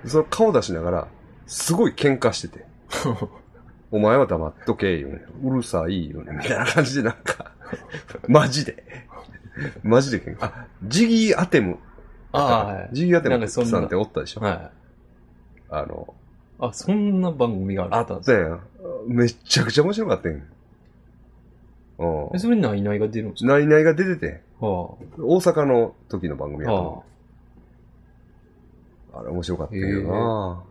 [0.07, 1.09] その顔出しながら、
[1.47, 2.64] すごい喧嘩してて。
[3.91, 5.22] お前は黙っとけ、言うね。
[5.43, 6.33] うるさい、言うね。
[6.37, 7.53] みたいな感じでなんか、
[8.29, 8.85] マジで。
[9.83, 10.45] マジで喧嘩。
[10.47, 11.79] あ、ジギーアテム。
[12.33, 12.89] ああ、はい。
[12.93, 14.41] ジギーアテムさんっておったでしょ？
[14.41, 14.70] はい。
[15.70, 16.12] あの、
[16.59, 18.61] あ、そんな番組がああったんですかったやん。
[19.07, 20.39] めっちゃくちゃ面白かったやん。
[21.99, 22.31] うん。
[22.35, 23.53] えそれに何々が出るんですか？
[23.53, 26.70] ナイナイが出てて、は大阪の時の番組あ。
[26.70, 27.02] やったは
[29.14, 30.64] あれ面白かったけどな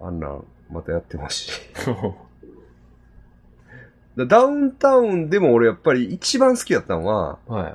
[0.00, 1.52] あんなん、またやってほしい。
[1.90, 2.14] あ。
[4.16, 7.74] だダウンタウンでも俺やっぱり一番好きやったのは、はい。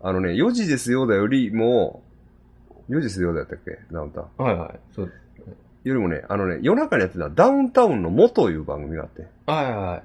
[0.00, 2.02] あのね、4時ですよだよりも、
[2.88, 3.78] 4時ですよだったっけ？
[3.92, 4.44] ダウンタウン。
[4.44, 4.80] はいはい。
[4.94, 5.12] そう。
[5.84, 10.02] よりもね、あのね、夜中にやってたダウンタウンの元という番組があって、はいはいはい。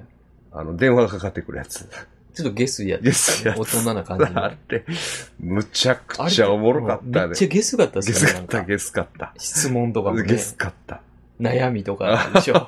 [0.51, 1.87] あの、電話がかかってくるやつ。
[2.33, 3.01] ちょっとゲスやつ。
[3.01, 4.43] ゲスやつ大人な感じの。
[4.43, 4.85] あれ、
[5.39, 7.45] むちゃくちゃおもろかったねめっち。
[7.45, 8.21] ゃゲスかったっすよね。
[8.21, 9.33] ゲスかった、ゲスかった。
[9.37, 10.37] 質問とかもねゲ。
[10.37, 11.01] スかった。
[11.39, 12.67] 悩みとかでしょ。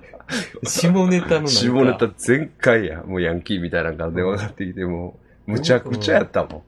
[0.64, 1.46] 下ネタの。
[1.46, 3.02] 下ネタ全開や。
[3.02, 6.64] もうヤンキーみたいなのから電話かかってきて、もう、むちゃくちゃやったも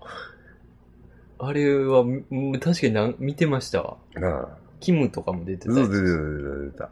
[1.38, 3.96] あれは、うん確かにな見てましたわ。
[4.16, 4.20] ん。
[4.20, 4.48] なあ。
[4.80, 6.90] キムとかも出てた、出てた、出てた。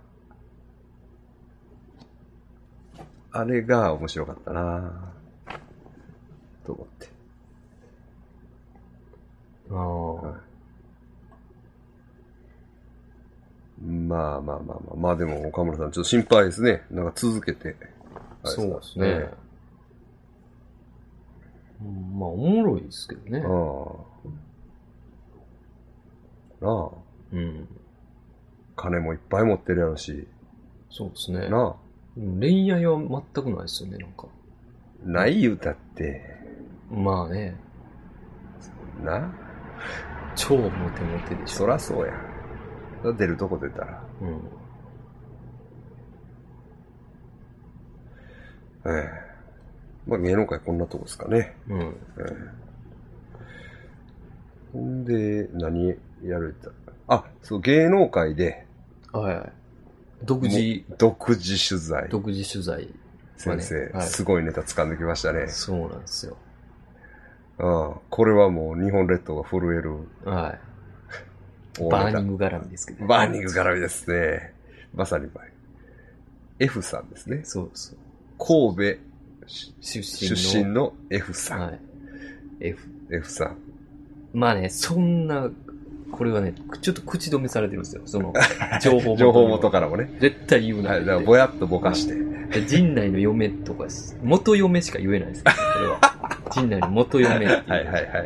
[3.34, 5.11] あれが面白かったな
[6.64, 7.08] と思って。
[9.70, 10.52] ああ。
[13.82, 14.96] まあまあまあまあ。
[14.96, 16.82] まあでも、岡村さん、ちょっと心配ですね。
[16.90, 17.76] なんか続けて。
[18.44, 19.06] そうですね。
[21.80, 23.40] うんまあ、おもろいですけどね。
[23.40, 23.46] あ
[26.62, 26.64] あ。
[26.64, 26.90] なあ。
[27.32, 27.68] うん。
[28.76, 30.28] 金もいっぱい持ってるやろし。
[30.90, 31.48] そうですね。
[31.48, 31.76] なあ。
[32.16, 33.10] うん恋愛は全
[33.44, 34.26] くないですよね、なんか。
[35.04, 36.41] ない言うたって。
[36.92, 37.56] まあね、
[39.02, 39.34] な？
[40.36, 41.56] 超モテモテでしょ。
[41.56, 42.12] そらそうや。
[43.16, 44.02] 出るとこ出たら。
[44.20, 44.40] うん。
[48.86, 49.10] ええ。
[50.06, 51.56] まあ芸能界こんなとこですかね。
[51.68, 51.80] うん。
[51.80, 52.22] ええ。
[54.72, 55.88] ほんで、何
[56.22, 56.68] やるって
[57.08, 58.66] あ、そう、芸能界で、
[59.12, 59.52] はいはい。
[60.24, 62.08] 独自、独自取材。
[62.08, 62.88] 独自取材。
[63.36, 65.48] 先生、はいすごいネタ掴んできましたね。
[65.48, 66.36] そうなんですよ。
[67.58, 67.94] うん。
[68.10, 70.72] これはもう日本列島が震えるはい。
[71.90, 73.06] バーニング絡みですけど。
[73.06, 74.52] バーニング絡みですね。
[74.94, 77.40] まさにバーニング F さんですね。
[77.44, 77.96] そうそう。
[78.38, 79.12] 神戸
[79.46, 81.60] 出身出身の F さん。
[81.60, 81.80] はい。
[82.60, 82.88] F。
[83.10, 83.56] F さん。
[84.32, 85.50] まあね、そんな、
[86.10, 88.02] これはね、ちょっと口止めされてるんですよ。
[88.04, 88.32] その、
[88.80, 90.10] 情報元には情報元からもね。
[90.20, 91.00] 絶対言うなはい。
[91.00, 92.14] だからぼやっとぼかして。
[92.52, 96.38] で陣内の嫁とかです、元嫁しか言えないですけど、これは。
[96.52, 97.48] 陣内の元嫁っていう。
[97.50, 98.22] はいはいはいは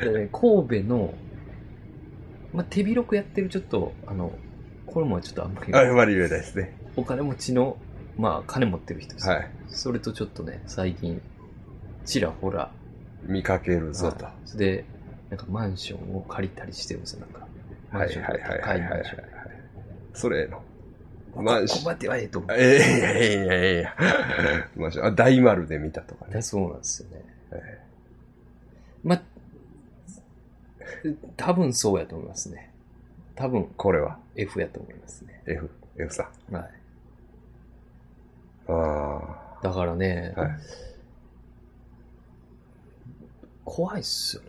[0.00, 0.04] い。
[0.04, 1.14] でね神戸の、
[2.52, 4.32] まあ、手広くやってるちょっと、あの、
[4.86, 6.74] これもちょっとあんまり、あんまり言えないですね。
[6.96, 7.76] お金持ちの、
[8.16, 9.50] まあ、金持ってる人です、はい。
[9.68, 11.20] それとちょっとね、最近、
[12.04, 12.70] ちらほら、
[13.24, 14.24] 見かけるぞと。
[14.24, 14.84] はいで、
[15.28, 17.46] なんかマンションを借りたりしてるんですよ、なんか。
[17.92, 19.04] マはいンションはいはい高はいいはい。
[20.14, 20.62] それの。
[21.36, 22.56] こマンションこまではええと思う。
[22.56, 23.96] ええいやいやいやいや。
[24.76, 26.34] マンションあ、大丸で見たとかね。
[26.34, 27.24] だそうなんですよね。
[27.52, 27.80] え
[29.04, 29.22] まあ、
[31.36, 32.72] 多分そうやと思いますね。
[33.34, 35.42] 多分これは？F やと思いますね。
[35.46, 36.54] F、F さん。
[36.54, 36.70] はい。
[38.68, 40.40] あだからね、あ。
[40.40, 40.50] はい。
[43.64, 44.48] 怖いっすよね。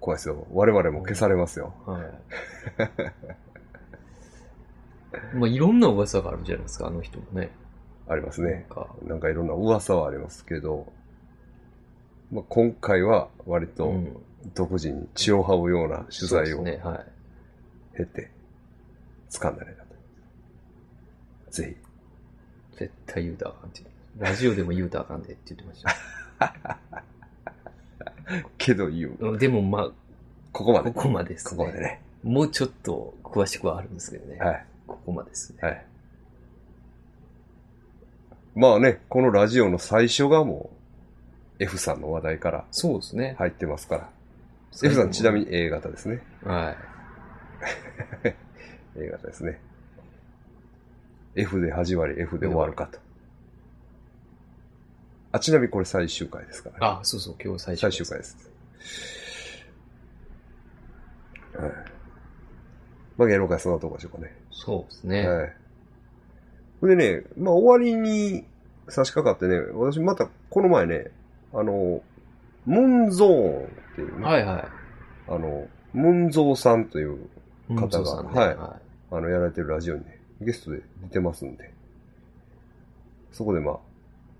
[0.00, 0.46] 怖いですよ。
[0.52, 1.72] 我々も消されますよ。
[1.86, 2.02] はい。
[5.34, 7.50] まあ、いろんな噂があるじゃないですか、あの人もね。
[8.08, 8.52] ありますね。
[8.52, 10.92] なんか、なんかいろんな噂はありますけど、
[12.32, 14.16] まあ、今回は割とうん
[14.54, 17.06] 独自に血を這うような取材をそうですね、はい。
[17.96, 18.30] 経て、
[19.30, 19.94] 掴んだねだと。
[21.50, 21.76] ぜ
[22.76, 23.82] 絶対言うたらあかんって。
[24.18, 25.90] ラジオでも言うたらあかんでって言ってました。
[28.38, 28.44] ひ。
[28.58, 29.16] けど言う。
[29.18, 29.90] うんでもまあ、
[30.52, 30.90] ここまで。
[30.92, 31.50] ここまでですね。
[31.50, 32.00] ここまでね。
[32.22, 34.38] もうちょっと詳しくはあるんですけどね。
[34.38, 34.66] はい。
[34.88, 35.58] ここまでですね。
[35.60, 35.86] はい。
[38.56, 40.70] まあね、このラジオの最初がも
[41.60, 43.36] う F さんの話題からそうですね。
[43.38, 44.10] 入ってますから。
[44.82, 45.46] F さんちなみに。
[45.46, 46.22] に A 型ですね。
[46.42, 46.76] は
[48.24, 48.34] い。
[48.98, 49.60] A 型ですね。
[51.36, 52.98] F で始まり F で終わるかと。
[55.30, 56.78] あ、ちなみにこれ最終回ですからね。
[56.80, 58.50] あ、そうそう、今日最終最終回です。
[61.54, 61.97] はい。
[63.18, 64.34] まあ芸能界そんなとこでしょうかね。
[64.50, 65.28] そうですね。
[65.28, 65.52] はい。
[66.82, 68.44] でね、まあ終わりに
[68.88, 71.10] 差し掛かってね、私またこの前ね、
[71.52, 72.00] あの、
[72.64, 74.68] ムンゾーンっていうね、はいは
[75.26, 77.28] あの、ムンゾーさんという
[77.70, 77.74] い。
[77.74, 81.72] 方がねはいはあの、やられてるラジオにね、ゲストで出てますんで、
[83.32, 83.78] そこでまあ、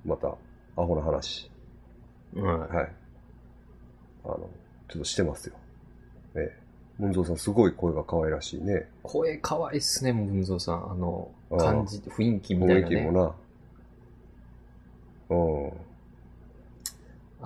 [0.05, 0.29] また、
[0.76, 1.51] アホな話、
[2.35, 2.41] い。
[2.41, 2.59] はい。
[2.76, 2.93] はい。
[4.24, 4.51] あの、
[4.89, 5.57] ちょっとしてますよ。
[6.35, 6.68] ええ。
[6.99, 8.88] ムンゾーさんすごい声が可愛らしいね。
[9.03, 10.90] 声可愛いっすね、ムンゾーさん。
[10.90, 12.96] あの、感じ、雰囲気みたいなね。
[12.96, 13.34] 雰囲気もな。
[15.30, 15.34] う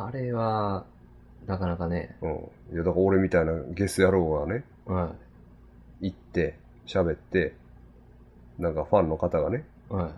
[0.00, 0.06] ん。
[0.06, 0.86] あれは、
[1.46, 2.30] なかなかね、うん。
[2.74, 5.12] いや、だから俺みたいなゲス野郎がね、は
[6.00, 7.54] 行って、喋って、
[8.58, 9.94] なんかファンの方がね、い。
[9.94, 10.12] は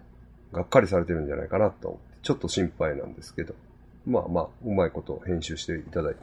[0.53, 3.55] がっかりされてるんじゃないかなと思って、ちょっと心配なんですけど、
[4.07, 6.21] まあまあ、うまいこと編集していただいて、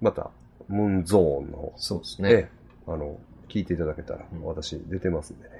[0.00, 0.30] また、
[0.68, 2.30] ムーンゾーンの方い。、そうですえね。
[2.32, 2.48] え、
[2.86, 3.18] あの、
[3.48, 5.56] 聞いていただけたらう、ん私出てますんでね。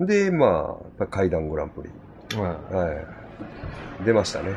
[0.00, 2.92] で、まあ、階段グランプリ、はは
[4.00, 4.04] い。
[4.04, 4.50] 出ましたね。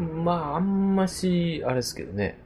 [0.00, 0.02] い。
[0.02, 2.38] まあ、あんまし、あれですけどね。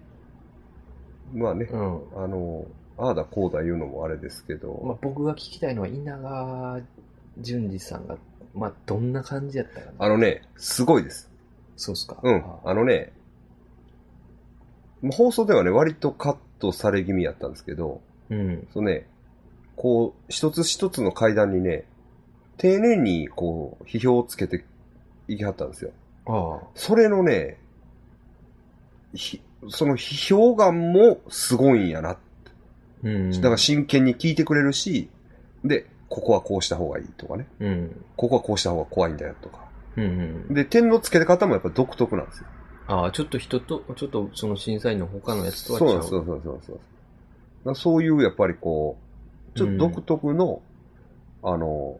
[1.32, 2.00] まあね、うん。
[2.16, 2.66] あの、
[2.98, 6.80] ああだこうだ言うのもあれですけど、まあ、僕が聞きたいのは稲川
[7.38, 8.16] 淳二さんが、
[8.54, 9.92] まあ、どんな感じやったかな。
[9.98, 11.30] あのね、すごいです。
[11.76, 12.18] そうっすか。
[12.22, 12.44] うん。
[12.64, 13.12] あのね、
[15.10, 18.00] 放送ではね、割とカットされ気味やったんですけど、
[18.30, 18.68] うん。
[18.72, 19.06] そうね、
[19.76, 21.84] こう、一つ一つの階段にね、
[22.56, 24.64] 丁寧にこう、批評をつけて
[25.26, 25.90] いきはったんですよ。
[26.26, 26.68] ああ。
[26.74, 27.58] それのね、
[29.14, 32.16] ひその批評眼もすごいんやな。
[33.02, 33.30] うん。
[33.32, 35.08] だから真剣に聞いてくれるし、
[35.64, 37.46] で、ここはこうした方がいいとかね。
[37.60, 38.04] うん。
[38.16, 39.68] ここはこうした方が怖いんだよとか。
[39.96, 40.54] うんうん。
[40.54, 42.46] で、点の付け方もやっぱ独特なんですよ。
[42.92, 45.88] ああ、ちょっと人と、ちょっとその審査員の他のやつとは違う。
[45.88, 46.60] そうそうそうそう
[47.64, 47.74] そう。
[47.74, 48.98] そういうやっぱりこ
[49.54, 50.60] う、ちょっと独特の、
[51.42, 51.98] あの、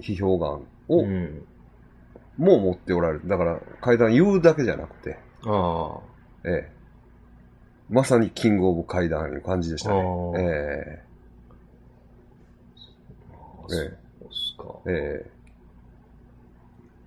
[0.00, 1.44] 批評眼を、うん。
[2.36, 3.28] もう持っておられる。
[3.28, 6.00] だから階段言うだけじゃなくて、あ
[6.44, 6.70] ええ。
[7.88, 10.00] まさにキングオブ階段いう感じでしたね。
[10.36, 11.02] え
[13.32, 13.66] あ。
[13.72, 14.64] ええそうっすか。
[14.86, 15.43] えええ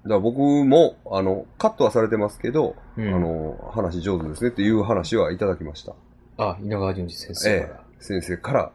[0.07, 5.93] だから僕も、あの、カットはされてますけど、うんあの、話上手ですねっていう話はいただきました。
[6.37, 7.83] あ、稲川淳二先生ええから。
[7.99, 8.71] 先生から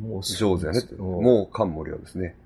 [0.00, 0.94] もうす上手やねって。
[0.96, 2.36] ももう感無量ですね。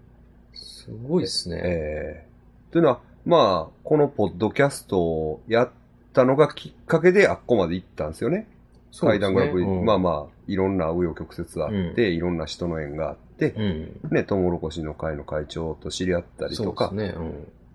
[0.55, 1.61] う、すごいっすね。
[1.63, 2.29] ええ
[2.71, 5.71] というのは、まあ、このポッドキャストをやっ
[6.13, 8.47] たのがきっかけであっこまで行ったんですよね。
[8.91, 14.01] そうですね階段グランプリ、うんまあまあ、いろんな紆余曲折あって、いろんな人の縁があって、うん。
[14.11, 17.25] ね、トウモロコシの会の会長と知り合ったりとかそうですね。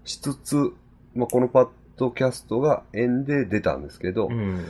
[0.06, 0.74] しつつ、
[1.16, 4.66] まあ、このパッドキャストが縁で出たんですけど、うん。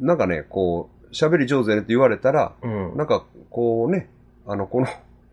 [0.00, 2.90] なんかね、こう、喋り上手やねって言われたら、うん。
[2.92, 2.96] うん。
[2.96, 4.08] なんか、こうね、
[4.46, 4.86] あの、この、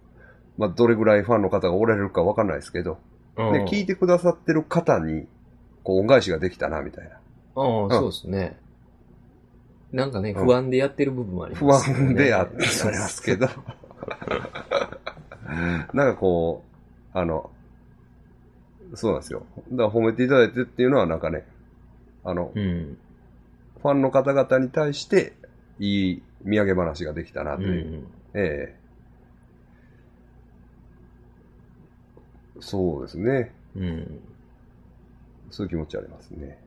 [0.58, 3.00] まあ、どれぐらいファンの方がおられるかわかんないですけど、
[3.38, 5.28] うんで、聞いてくださってる方に、
[5.84, 7.12] こう、恩返しができたな、みたいな。
[7.14, 7.20] ああ、
[7.56, 8.58] そうですね。
[9.92, 12.04] なんかね、うん不安でやってる部分もあり不ますよね。
[12.10, 13.48] 安であってありますけど。
[15.94, 16.64] なんかこ
[17.14, 17.50] う、あの、
[18.94, 19.46] そうなんですよ。
[19.72, 21.46] だから褒めていただいてっていうのはなんかね、
[22.24, 22.98] あの、うん。
[23.82, 25.34] ファンの方々に対して、
[25.80, 28.02] いい土産話ができたなとういう。
[28.02, 28.08] ん。
[28.34, 28.82] ええ
[32.60, 33.52] そうですね。
[33.76, 34.20] うん。
[35.50, 36.60] そういう気持ちありますね。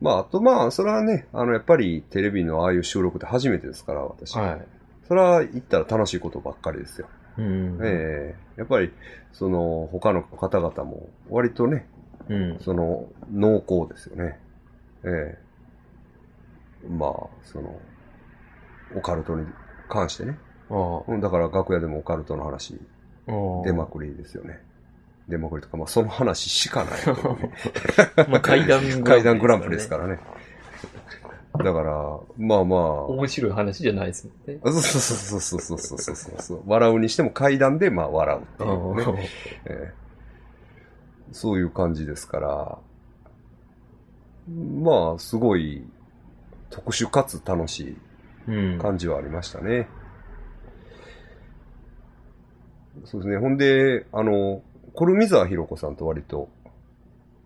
[0.00, 4.36] まあ、あとまあ、それはね、あの、やっぱりテレビのああいう収録って初めてですから、私。
[4.36, 4.66] はい。
[5.06, 7.08] それは行ったら楽しいことばっかりですよ。
[7.38, 7.78] うん。
[7.82, 8.92] ええやっぱり、
[9.32, 11.86] その、他の方々も、割とね、
[12.28, 12.58] うん。
[12.60, 14.38] その、濃厚ですよね。
[15.04, 15.38] え
[16.84, 17.10] えまあ、
[17.44, 17.80] その、
[18.96, 19.46] オカルトに
[19.88, 20.38] 関してね。
[20.70, 22.78] あうんだから楽屋でもオカルトの話、
[23.26, 23.32] あ。
[23.64, 24.60] 出まくりですよね。
[25.28, 27.52] 出まくりとか、まあその話しかないね。
[28.28, 28.66] まあ階
[29.22, 30.18] 段グランプリですからね
[31.64, 34.60] だから、まあまあ、面白い話じゃないですもんね。
[34.64, 36.62] そうそうそうそうそうそうそうそうそう。
[36.66, 39.28] 笑うにしても階段でまあ笑うっていうね。
[39.66, 40.08] ええ
[41.32, 42.78] そういう感じですから、
[44.82, 45.84] まあ、すごい
[46.70, 47.96] 特殊かつ楽し
[48.46, 48.78] うんい。
[48.78, 49.88] 感じはありましたね。
[53.04, 53.36] そうですね。
[53.38, 54.62] ほんで、あの、
[54.94, 56.48] コルミザーひろ子さんと割と、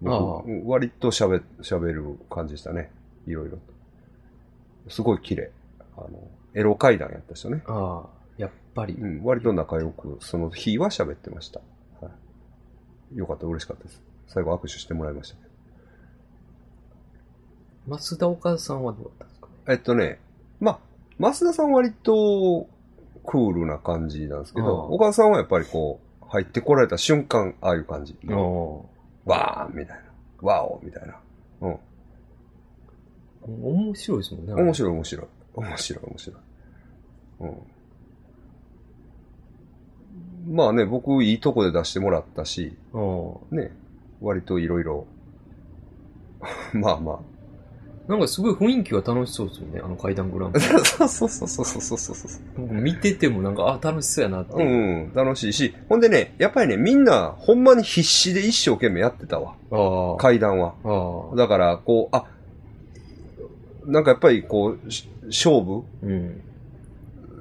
[0.01, 2.91] 僕割と喋、喋る感じでしたね。
[3.27, 3.72] いろいろと。
[4.89, 5.51] すごい綺麗。
[5.97, 6.09] あの、
[6.55, 7.63] エロ階段やった人ね。
[7.67, 8.95] ああ、やっぱり。
[8.95, 11.61] うん、割と仲良く、その日は喋ってました。
[12.01, 12.11] は
[13.15, 13.17] い。
[13.17, 14.03] よかった、嬉しかったです。
[14.27, 15.43] 最後握手してもらいましたけ
[17.87, 17.97] ど。
[17.97, 19.53] 増田岡田さんはどうだったんですかね？
[19.69, 20.19] えっとね、
[20.61, 20.79] まあ、
[21.19, 22.69] 増田さんは割と
[23.25, 28.17] クールな感じなんですけど、岡田さんはやっぱりこう、入ってこられた瞬間、ああいう感じ。
[28.29, 28.33] あ
[29.25, 30.49] わーみたいな。
[30.49, 31.21] わおみたいな。
[31.61, 31.79] うん。
[33.47, 34.55] 面白いですもんね。
[34.55, 35.27] 面白い、面白い。
[35.55, 36.37] 面白い、面白い。
[40.49, 42.77] まあね、僕、いいとこで出してもらったし、
[43.51, 43.73] ね、
[44.21, 45.07] 割といろいろ、
[46.73, 47.19] まあまあ。
[48.09, 50.65] なんかすごい雰囲気は楽しそうですよね、あの階段グランプリ。
[50.65, 54.55] そうそうそうそうそうそうそう見ててもなんか、あ、楽しそうやなって。
[54.55, 55.73] うん、楽しいし。
[55.89, 59.55] ほんでね、やっぱりね、みんな、ほんまに必死で一生懸命やってたわ。
[60.19, 60.75] 階段は。
[61.37, 62.25] だから、こう、あ、
[63.87, 65.85] なんかやっぱりこう、し勝負？
[66.03, 66.43] うん。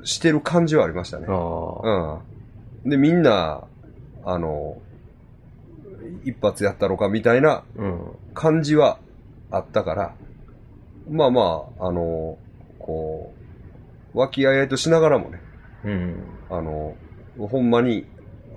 [0.04, 1.28] してる感じはありましたね。
[1.28, 2.89] うん。
[2.89, 3.64] で、みんな、
[4.26, 4.82] あの、
[6.24, 8.02] 一発やったのかみたいなうん。
[8.34, 8.98] 感じは
[9.52, 10.16] あったから、
[11.10, 12.38] まあまあ、あの、
[12.80, 13.34] こ
[14.16, 15.42] う、和気あいあいとしながらもね、
[15.84, 16.24] うん。
[16.50, 16.96] あの、
[17.38, 18.08] ほんまに、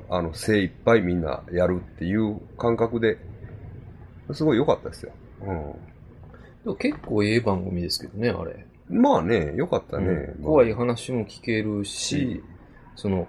[0.08, 3.18] あの、精一杯みんなやるっていう感覚で、
[4.32, 5.12] すごい良かったですよ。
[6.64, 8.66] でも結構ええ番組ですけどね、あれ。
[8.90, 9.02] うん。
[9.02, 10.06] まあね、良かったね。
[10.06, 12.42] うんまあ怖い話も聞けるし、
[12.96, 13.28] その、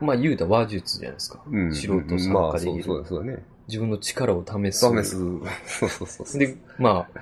[0.00, 1.42] まあ言うたら話術じゃないですか。
[1.48, 1.74] うん。
[1.74, 3.44] 素人参まあ、加できるそうそうだ、そうだね。
[3.68, 4.80] 自分の力を試す。
[4.80, 5.16] 試す。
[5.16, 6.38] そうそうそうそう。
[6.38, 7.20] で、まあ、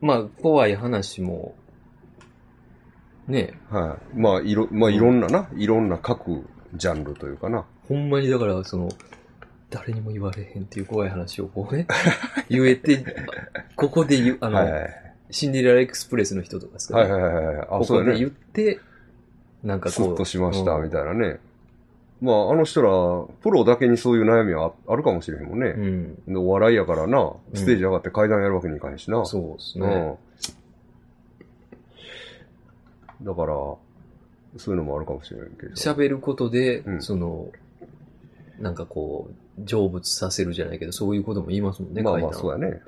[0.00, 1.54] まあ、怖い話も、
[3.26, 4.18] ね、はい。
[4.18, 6.44] まあ、いろ、まあ、いろんなな、いろんな各
[6.74, 7.66] ジャンルというかな。
[7.88, 8.88] ほんまにだから、その、
[9.70, 11.86] 誰にも言われへんっていう怖い話をこうね、
[12.48, 13.04] 言えて、
[13.76, 17.06] ここで言う、あの、はいはいシンデレラエクスプレスの人とかですかはい。
[17.06, 17.12] ね。
[17.12, 17.56] はいはいはいはい。
[17.58, 18.28] あ、ここで言。
[18.28, 18.80] って、
[19.62, 20.06] なんかこう。
[20.06, 21.38] スッとしました、うんみたいなね。
[22.20, 25.66] まあ、あの人ら、プロだけにそういう悩みはああるかもしれへんもんね。
[25.68, 26.14] うん。
[26.26, 29.24] でお笑いやからな、ステージ上がって階段やるわけにいかへんしな。
[29.24, 30.18] そうですうね。
[33.22, 33.24] ん。
[33.24, 33.80] だから、そ
[34.66, 35.74] ういうのもあるかもしれんけど。
[35.74, 37.48] 喋ることで、うんその、
[38.58, 39.34] なんかこう、
[39.66, 42.80] 成仏させるじゃないけど、そういうことも言いますもんね、まあまあ、そうやね。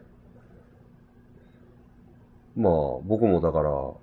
[2.56, 2.72] まあ、
[3.04, 3.98] 僕もだから、も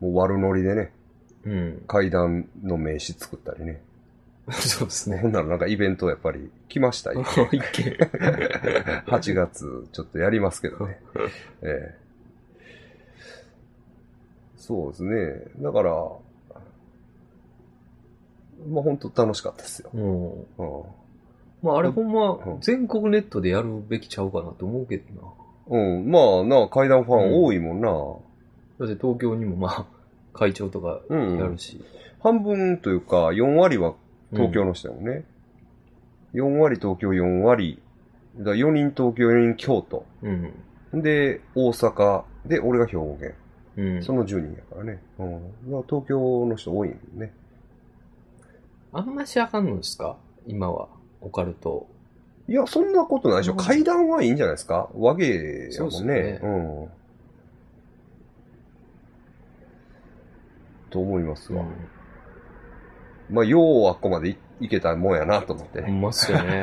[0.00, 0.92] う悪ノリでね、
[1.44, 1.82] うん。
[1.86, 3.80] 階段の名刺作ったりね。
[4.50, 5.18] そうですね。
[5.18, 7.22] ほんならなんかイベントやっぱり来ましたよ。
[7.50, 7.96] 一見。
[9.06, 11.00] 8 月ちょっとやりますけどね。
[11.62, 12.06] ええ
[14.56, 15.44] そうですね。
[15.58, 15.92] だから、
[18.68, 19.90] まあ本当楽しかったですよ。
[19.94, 20.40] うん。
[20.80, 20.84] う
[21.62, 25.04] まああれほんまうん、全国ネットでやるべきちゃうかなと思うけど
[25.70, 25.78] な。
[25.78, 25.98] ん。
[25.98, 26.10] うん。
[26.10, 27.88] まあな、階段ファン多いもんな。
[28.86, 29.86] だって東京にもまあ、
[30.32, 31.38] 会長とかうん。
[31.38, 31.82] やるし。
[32.20, 33.94] 半分というか、4割は
[34.32, 35.24] 東京の人だもんね。
[36.34, 37.80] 4割東京、4割。
[38.38, 40.04] だから4人東京、4人京都。
[40.22, 41.02] うん。
[41.02, 42.24] で、大阪。
[42.44, 43.34] で、俺が兵庫県。
[43.76, 44.02] うん。
[44.02, 45.02] その10人やからね。
[45.18, 45.32] うん。
[45.32, 47.32] だから東京の人多いんね。
[48.92, 50.16] あんましあかんのですか？
[50.46, 50.88] 今は。
[51.20, 51.86] オカルト。
[52.48, 53.52] いや、そんなことないでしょ。
[53.52, 54.88] うん階段はいいんじゃないですか？
[54.94, 56.40] 和芸やもんね。
[56.42, 56.88] うん。
[60.90, 61.64] と思いますわ。
[63.30, 65.92] まあ、ようあっこまでいいけたもんやなと思ってほね。
[65.92, 66.60] んまっすよね。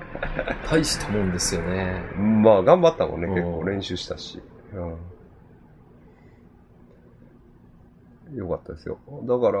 [0.70, 2.02] 大したもんですよね。
[2.16, 3.26] まあ、頑張ったもんね。
[3.26, 4.40] うん結構練習したし。
[4.72, 4.80] う
[8.34, 8.38] ん。
[8.38, 8.98] よかったですよ。
[9.24, 9.60] だから、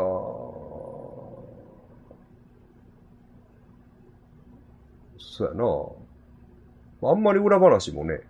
[5.20, 7.10] そうやな。
[7.10, 8.20] あんまり裏話もね、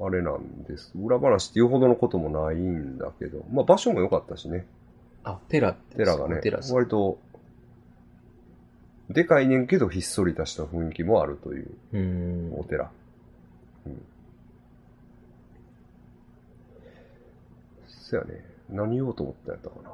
[0.00, 0.92] あれなんです。
[0.94, 4.66] 裏話って言うほどのこともないんだけど、まあ場所も良かったしね。
[5.24, 6.72] あ、テラって寺がねテラ、ス。
[6.72, 7.18] 割と
[9.10, 12.52] でかいねんけどひっそりとした雰囲気もあるといううん。
[12.58, 12.90] お寺。
[13.86, 14.02] うん。
[17.88, 18.44] そやね。
[18.70, 19.90] 何言おうと思ったんやったかな。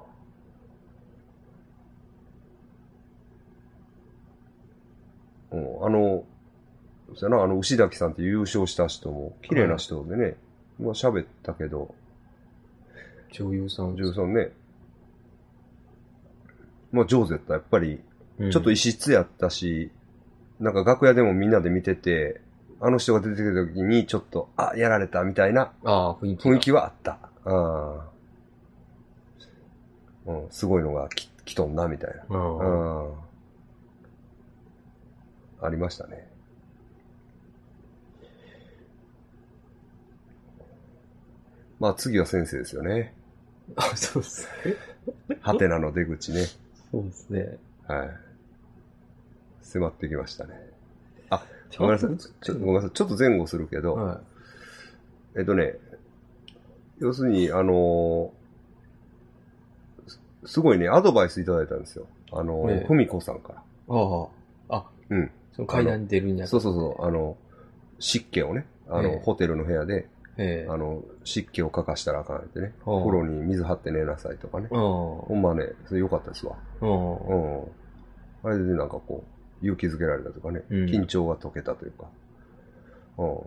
[5.53, 6.24] うん、あの、
[7.14, 10.36] そやな、あの、牛崎さんって優勝した人も、綺麗な人でね、
[10.78, 11.94] まあ喋ったけど、
[13.32, 13.96] 女優さん。
[13.96, 14.50] ジュさんね、
[16.92, 17.54] まあ上手やった。
[17.54, 18.00] やっぱり、
[18.38, 19.90] うんちょっと異質やったし、
[20.61, 22.40] なんか楽屋でもみんなで見てて、
[22.80, 26.54] あの人が出てきた時にちょっと、あ、やられたみたいなああ、雰囲気が。
[26.54, 27.18] 雰囲気はあった。
[30.26, 30.42] うん。
[30.42, 32.34] うん、すごいのがき来とんな、みたいな。
[32.34, 33.08] うん。
[33.08, 33.14] うん。
[35.61, 36.30] ありましたね。
[41.81, 43.14] まあ次は先生ですよね。
[43.76, 44.76] あ、そうですね。
[45.41, 46.47] ハテナの出口ね。
[46.93, 47.59] そうですね。
[47.87, 48.11] はい。
[49.62, 50.70] 迫ってきましたね。
[51.78, 52.16] ごめんなさい。
[52.18, 52.91] ちょっとごめんなさい。
[52.91, 54.20] ちょっと前後するけど、は
[55.37, 55.74] えっとね、
[56.99, 58.31] 要するに、あのー
[60.07, 62.07] すすごいね、アドバイスいただいたんですよ。
[62.33, 63.59] あのふみこさんから。
[63.59, 63.62] い。
[63.89, 64.28] あ
[64.68, 64.76] あ。
[64.76, 65.31] あ、うん。
[65.55, 67.37] その階段に出るんやそうそうそう、あの、
[67.99, 70.09] 湿気をね、あの、ええホテルの部屋で、
[70.43, 70.70] ええ。
[70.70, 74.68] あの、湿気をかかしたらあかんってね、はあ風呂に水張って寝なさいとかね。
[74.70, 74.78] うん。
[74.78, 76.57] ほんまね、それ良かったですわ。
[76.80, 77.16] うん。
[77.16, 77.34] う
[77.66, 77.68] ん。
[78.43, 79.22] あれでなんかこ
[79.62, 82.07] う、勇気づけられたとかね、うん緊張が解けたというか。
[83.18, 83.38] うん。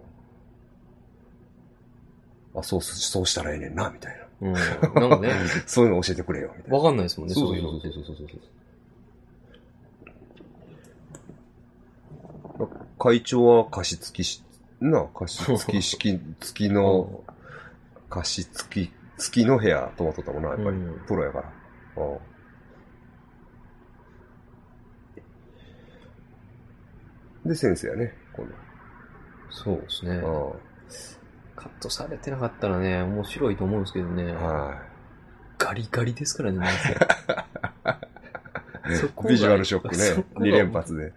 [2.59, 4.49] あ、そうす、そうしたらええねんな、みたいな。
[4.49, 4.53] うん。
[4.53, 4.61] な
[5.07, 5.31] んかね、
[5.65, 6.77] そういうの教えてくれよ、みたいな。
[6.77, 7.91] わかんないですもんね、そういうのって。
[7.91, 8.35] そうそうそうそうそ
[12.65, 12.69] う。
[12.99, 14.43] 会長は加湿器し、
[14.91, 17.23] な、加湿器式付きの、
[18.09, 20.69] 加湿器付きの部屋泊まっとったもんな、やっぱり。
[20.69, 21.51] うんプロやから。
[22.03, 22.17] うん
[27.45, 28.47] で、先生やね、今
[29.49, 30.21] そうですね。
[30.21, 30.55] 度。
[31.55, 34.35] カットされてなかったらね、面白いと思うんですけどねうん。。
[34.35, 34.81] は
[35.57, 36.95] ガリガリですからね、なんせ
[38.97, 39.25] そこい。
[39.25, 40.03] がビジュアルショックね。
[40.03, 41.13] そこが2連発で。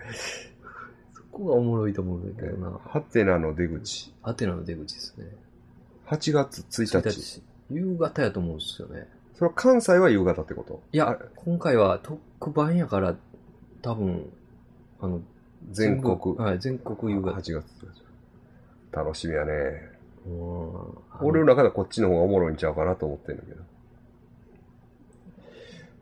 [1.37, 2.81] そこがおもろいと思うんだけどな。
[2.83, 4.11] ハテナの出口。
[4.23, 5.27] アテナの出口ですね。
[6.07, 7.43] 8月1日。
[7.71, 9.07] 夕方やと思うんですよね。
[9.35, 10.81] それは関西は夕方ってこと？
[10.93, 13.17] いやあ、今回は特番やから、
[13.83, 14.33] 多分、
[14.99, 15.21] あの、
[15.73, 16.37] 全国。
[16.37, 17.33] はい、全国夕方。
[17.33, 17.65] 8月。
[18.93, 19.53] 楽しみやね。
[20.27, 20.73] うん
[21.21, 23.63] 俺の中ではこっちの方がおもろいんちゃうかなと思ってんだけど。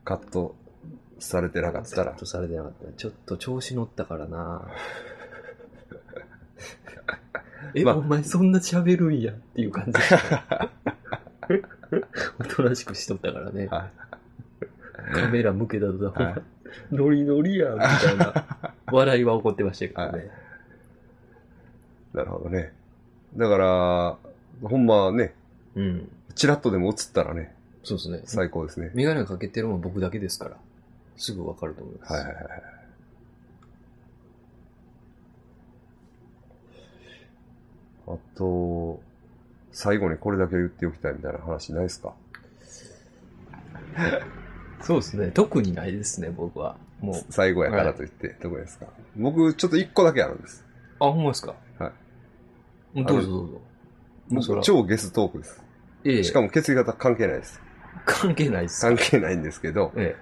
[0.04, 0.54] カット
[1.18, 2.20] されてなかったらカッ。
[2.20, 2.92] トされてなかった。
[2.92, 4.68] ちょっと調子乗ったからな。
[7.74, 9.92] え、まあお前そんな喋るんやっていう感じ。
[12.38, 13.66] おとなしくしとったからね。
[13.66, 13.90] は
[15.12, 16.42] カメラ向けたとさ、はい
[16.90, 18.72] ノリノリやんみたいな。
[18.90, 20.30] 笑いは起こってましたけどね。
[22.14, 22.16] い。
[22.16, 22.72] なるほどね。
[23.36, 24.16] だから、
[24.68, 25.34] ほんまね、
[25.74, 26.08] うん。
[26.34, 28.22] チラッとでも映ったらね、そうですね。
[28.24, 28.90] 最高ですね。
[28.94, 30.56] メガネかけてるのは僕だけですから。
[31.16, 32.12] すぐわかると思います。
[32.12, 32.62] はいはいはいはい。
[38.06, 39.00] あと、
[39.72, 42.12] 最後にこれだけ言っておきたいみたいな話ないですか？
[44.82, 45.30] そうですね。
[45.30, 46.76] 特にないですね、僕は。
[47.00, 47.24] もう。
[47.30, 48.86] 最後やからといって、どこですか？
[49.16, 50.64] 僕、ちょっと一個だけあるんです。
[51.00, 51.54] あ、ほんまですか？
[51.78, 51.92] は
[52.94, 53.04] い。
[53.04, 53.28] どうぞ
[54.30, 54.60] どうぞ。
[54.62, 55.62] 超ゲストークです。
[56.04, 57.60] ええしかも血液型関係ないです。
[58.04, 58.80] 関係ないです。
[58.82, 60.16] 関係ないんですけど、え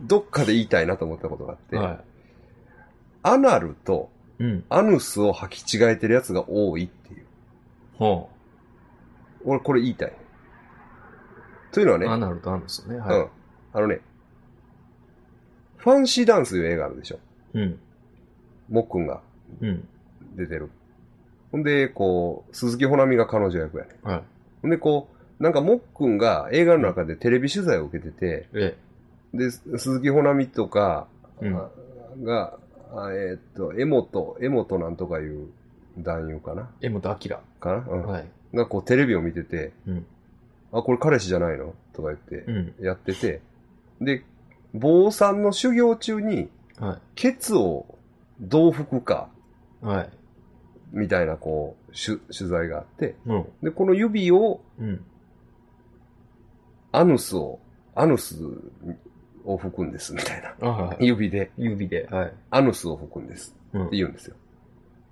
[0.00, 1.78] どっかで言いたいなと思ったことがあって、え。
[1.78, 2.00] は
[3.22, 4.10] アナルと。
[4.68, 7.26] アヌスを履き違えてるやつが多いっていう。
[7.98, 8.26] は
[9.44, 10.12] 俺、これ言いたい。
[11.72, 12.12] というのはね、あ。
[12.12, 12.96] アナルとアナですよね。
[12.96, 13.28] うんは。
[13.72, 14.00] あのね、
[15.76, 17.18] ファンシーダンスいう映画あるでしょ。
[17.54, 17.58] い。
[17.58, 17.78] うん。
[18.68, 19.20] もっくんが
[19.60, 19.88] うん。
[20.36, 20.70] 出てる。
[21.52, 23.90] ほんで、こう、鈴木ほなみが彼女役やね。
[24.02, 24.22] はい。
[24.62, 28.76] ほんで、こう、なんかもっくんが映画の中でテレビ取材を受けてて、え
[29.32, 31.06] で、鈴木ほなみとか、
[31.40, 31.70] うんあ
[32.24, 32.58] が、
[32.94, 35.48] あえーっと、江本、江本なんとかいう
[35.98, 36.70] 男優かな？
[36.80, 36.86] え。
[36.86, 37.36] 江本明。
[37.60, 38.28] かな、うんはい。
[38.54, 40.06] がこうテレビを見てて、うん。
[40.72, 41.74] あ、これ彼氏じゃないの？
[41.92, 42.74] とか言ってうん。
[42.84, 43.40] やってて、
[44.00, 44.24] で、
[44.74, 47.98] 坊さんの修行中に、はケツを
[48.40, 49.28] どう拭くか、
[49.82, 49.86] い。
[49.86, 50.10] はい。
[50.92, 53.44] みたいな、こう、取取材があって、うん。
[53.62, 55.04] で、この指を、うん。
[56.92, 57.58] アヌスを、
[57.94, 58.36] アヌス
[59.44, 60.54] を拭くんです、みたいな。
[60.60, 61.06] あはい。
[61.06, 62.08] 指で、指で。
[62.10, 62.32] はい。
[62.50, 63.54] アヌスを拭くんです。
[63.72, 63.96] うんって。
[63.96, 64.36] 言うんですよ。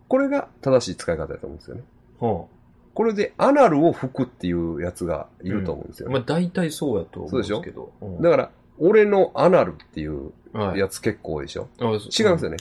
[0.09, 1.83] これが正しい使い方だと思うんですよね。
[2.21, 2.47] は
[2.95, 6.13] これで、アナルを拭くっていうやつがいると思うんですよあ。
[6.13, 6.19] ね。
[6.19, 7.93] まあ、大体そうやと思うんですけど。
[8.01, 10.79] うんだから、俺のアナルっていうはい。
[10.79, 11.99] やつ結構多いでしょ、あ違違い
[12.31, 12.57] ますよね。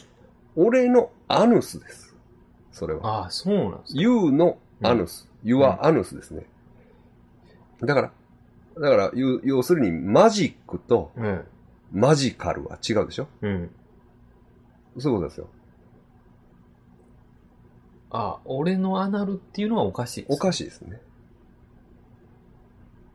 [0.58, 2.14] 俺のアヌスです。
[2.72, 3.22] それは。
[3.24, 4.02] ああ、そうなんですか。
[4.02, 5.30] You のアヌス。
[5.44, 6.46] You はアヌスですね。
[7.82, 8.12] だから、
[8.82, 11.42] だから、要要するにマジックとうん。
[11.94, 13.28] マジカルは違うでしょ？
[13.42, 13.70] うん。
[15.00, 15.48] そういうことですよ。
[18.12, 20.34] あ、俺のアナルっていうのはおかしいです。
[20.34, 21.02] おかしいですね。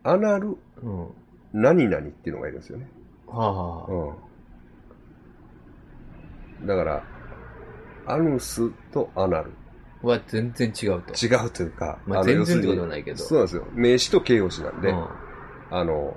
[0.02, 1.00] アナルうん。
[1.00, 1.08] は
[1.52, 2.88] 何々っていうのがいるんですよね。
[3.28, 3.92] あ、はあ。
[6.60, 6.66] うん。
[6.66, 7.02] だから、
[8.06, 9.52] アヌスとアナル。
[10.02, 11.14] は全然違うと。
[11.14, 13.18] 違うというか、まあの全然ってことはないけど。
[13.18, 13.66] そうなんですよ。
[13.72, 15.06] 名詞と形容詞なんで、うん
[15.72, 16.16] あの、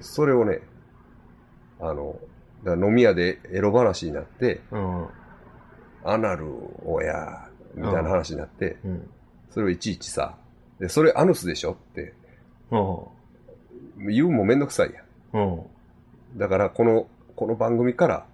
[0.00, 0.60] それをね、
[1.80, 2.16] あの、
[2.64, 5.08] だから飲み屋でエロ話になって、うん。
[6.04, 6.46] アナル
[6.84, 9.10] をや、みたいな話になって、うん。
[9.50, 10.36] それをいちいちさ、
[10.78, 12.14] で、それアヌスでしょって
[12.70, 12.76] う
[14.02, 14.12] ん。
[14.12, 15.02] 言うもめんどくさいや
[15.40, 15.42] ん。
[15.44, 15.62] う
[16.34, 16.38] ん。
[16.38, 17.06] だから、この、
[17.36, 18.26] この番組から、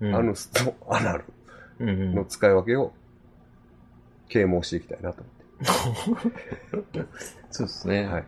[0.00, 0.14] うん。
[0.14, 1.24] アヌスとアナル。
[1.80, 2.92] の使い分けを
[4.28, 5.24] 啓蒙していきたいなと
[7.50, 8.06] そうですね。
[8.06, 8.24] はい。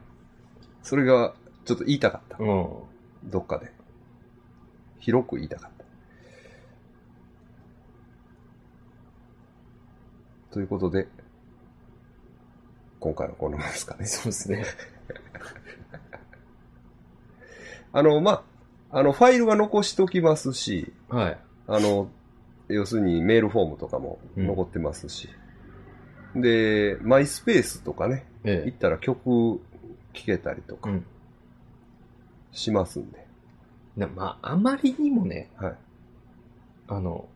[0.82, 2.36] それが、ちょっと言いたかった。
[2.38, 2.68] うん。
[3.24, 3.72] どっかで。
[4.98, 5.73] 広く言いたかった。
[10.54, 11.08] ということで、
[13.00, 14.06] 今回はこんなもんですかね。
[14.06, 14.64] そうですね。
[17.92, 18.44] あの、ま
[18.92, 21.38] あ、あの、ファイルは残しておきますし、はい。
[21.66, 22.08] あの、
[22.68, 25.28] 要するにメールフォームとかも残ってますし、
[26.36, 29.60] で、マイスペースとかね、え行ったら曲聴
[30.12, 31.04] けたりとかん。
[32.52, 33.26] しますんで、
[33.96, 35.74] なまあ、あまりにもね、はい。
[36.86, 37.26] あの、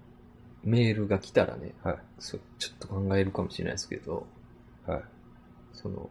[0.68, 1.98] メールが来たらね、はい。
[2.18, 4.26] そうちょっと考えるかもしれないですけど、
[4.86, 5.02] はい。
[5.72, 6.10] その、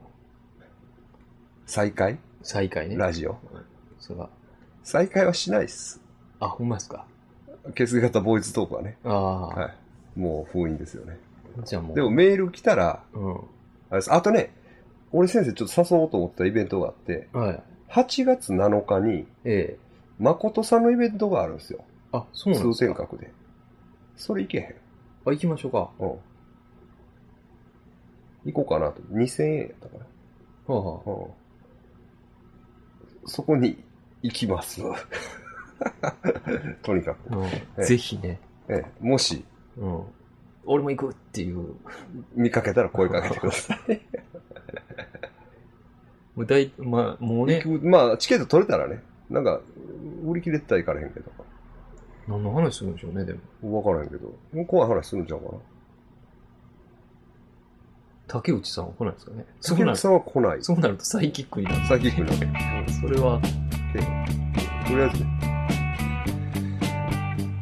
[1.66, 2.18] 再開？
[2.42, 2.96] 再開ね。
[2.96, 3.32] ラジオ？
[3.32, 3.38] うん
[4.00, 4.30] それは、
[4.84, 6.02] 再開はしないっす。
[6.40, 7.06] あ、ほんまですか？
[7.76, 8.98] 血液型ボイストークはね。
[9.04, 9.70] ああ、は
[10.16, 10.20] い。
[10.20, 11.20] もう封印ですよね。
[11.66, 11.96] じゃあもう。
[11.96, 13.36] でもメール来たら、うん。
[13.36, 13.40] あ
[13.92, 14.14] れです。
[14.14, 14.54] あとね、
[15.12, 17.64] 俺先生ちょっと誘おうと思ったイベントがあって、はい。
[17.90, 19.80] 8月7日に、ええ。
[20.20, 21.84] 誠さんのイベントがあるんですよ。
[22.12, 23.08] あ、そうなんです通か。
[23.08, 23.32] 天閣で。
[24.18, 24.66] それ行けへん。
[25.26, 25.78] あ、行きましょうか。
[25.78, 26.06] はう
[28.48, 28.52] ん。
[28.52, 29.02] 行こうかなと。
[29.14, 29.96] 2000円やったか
[30.68, 31.14] あ、はな。
[31.14, 31.28] うん。
[33.28, 33.82] そこに
[34.22, 34.82] 行きます。
[36.82, 37.34] とにかく。
[37.34, 37.46] あうん
[37.78, 39.46] えぜひね、ええ、もし
[39.78, 40.02] うん。
[40.66, 41.76] 俺も行くっていう。
[42.36, 43.78] 見かけたら声かけてください。
[46.36, 49.02] もう大、まあ、もうね、まあ、チケット取れたらね。
[49.30, 49.60] なんか、
[50.26, 51.32] 売り切れてたら行かれへんけど。
[52.28, 53.78] 何の話するんでしょうね、でも。
[53.78, 54.28] わからへんけど。
[54.54, 55.52] もう怖い話するんちゃうかな。
[58.28, 59.46] 竹内さんは来ないですかね。
[59.62, 60.64] そうなる竹内さんは来ない。
[60.64, 61.88] そうなるとサイキックになる。
[61.88, 62.92] サイキックになる。
[63.02, 65.30] それは、とりあえずね、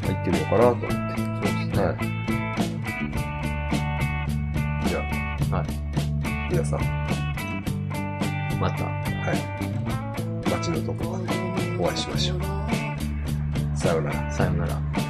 [0.01, 0.88] まあ行ってみようかなと思って。
[0.88, 0.93] そ
[1.38, 1.84] うですね。
[1.84, 1.93] は
[4.85, 4.90] い。
[4.90, 5.68] じゃあ、はい。
[6.49, 6.80] 皆さん、
[8.60, 8.91] また、は
[9.34, 10.49] い。
[10.49, 11.26] 街のどこかで
[11.77, 12.65] お会いしましょう。
[13.86, 14.32] さようなら。
[14.32, 15.05] さよなら。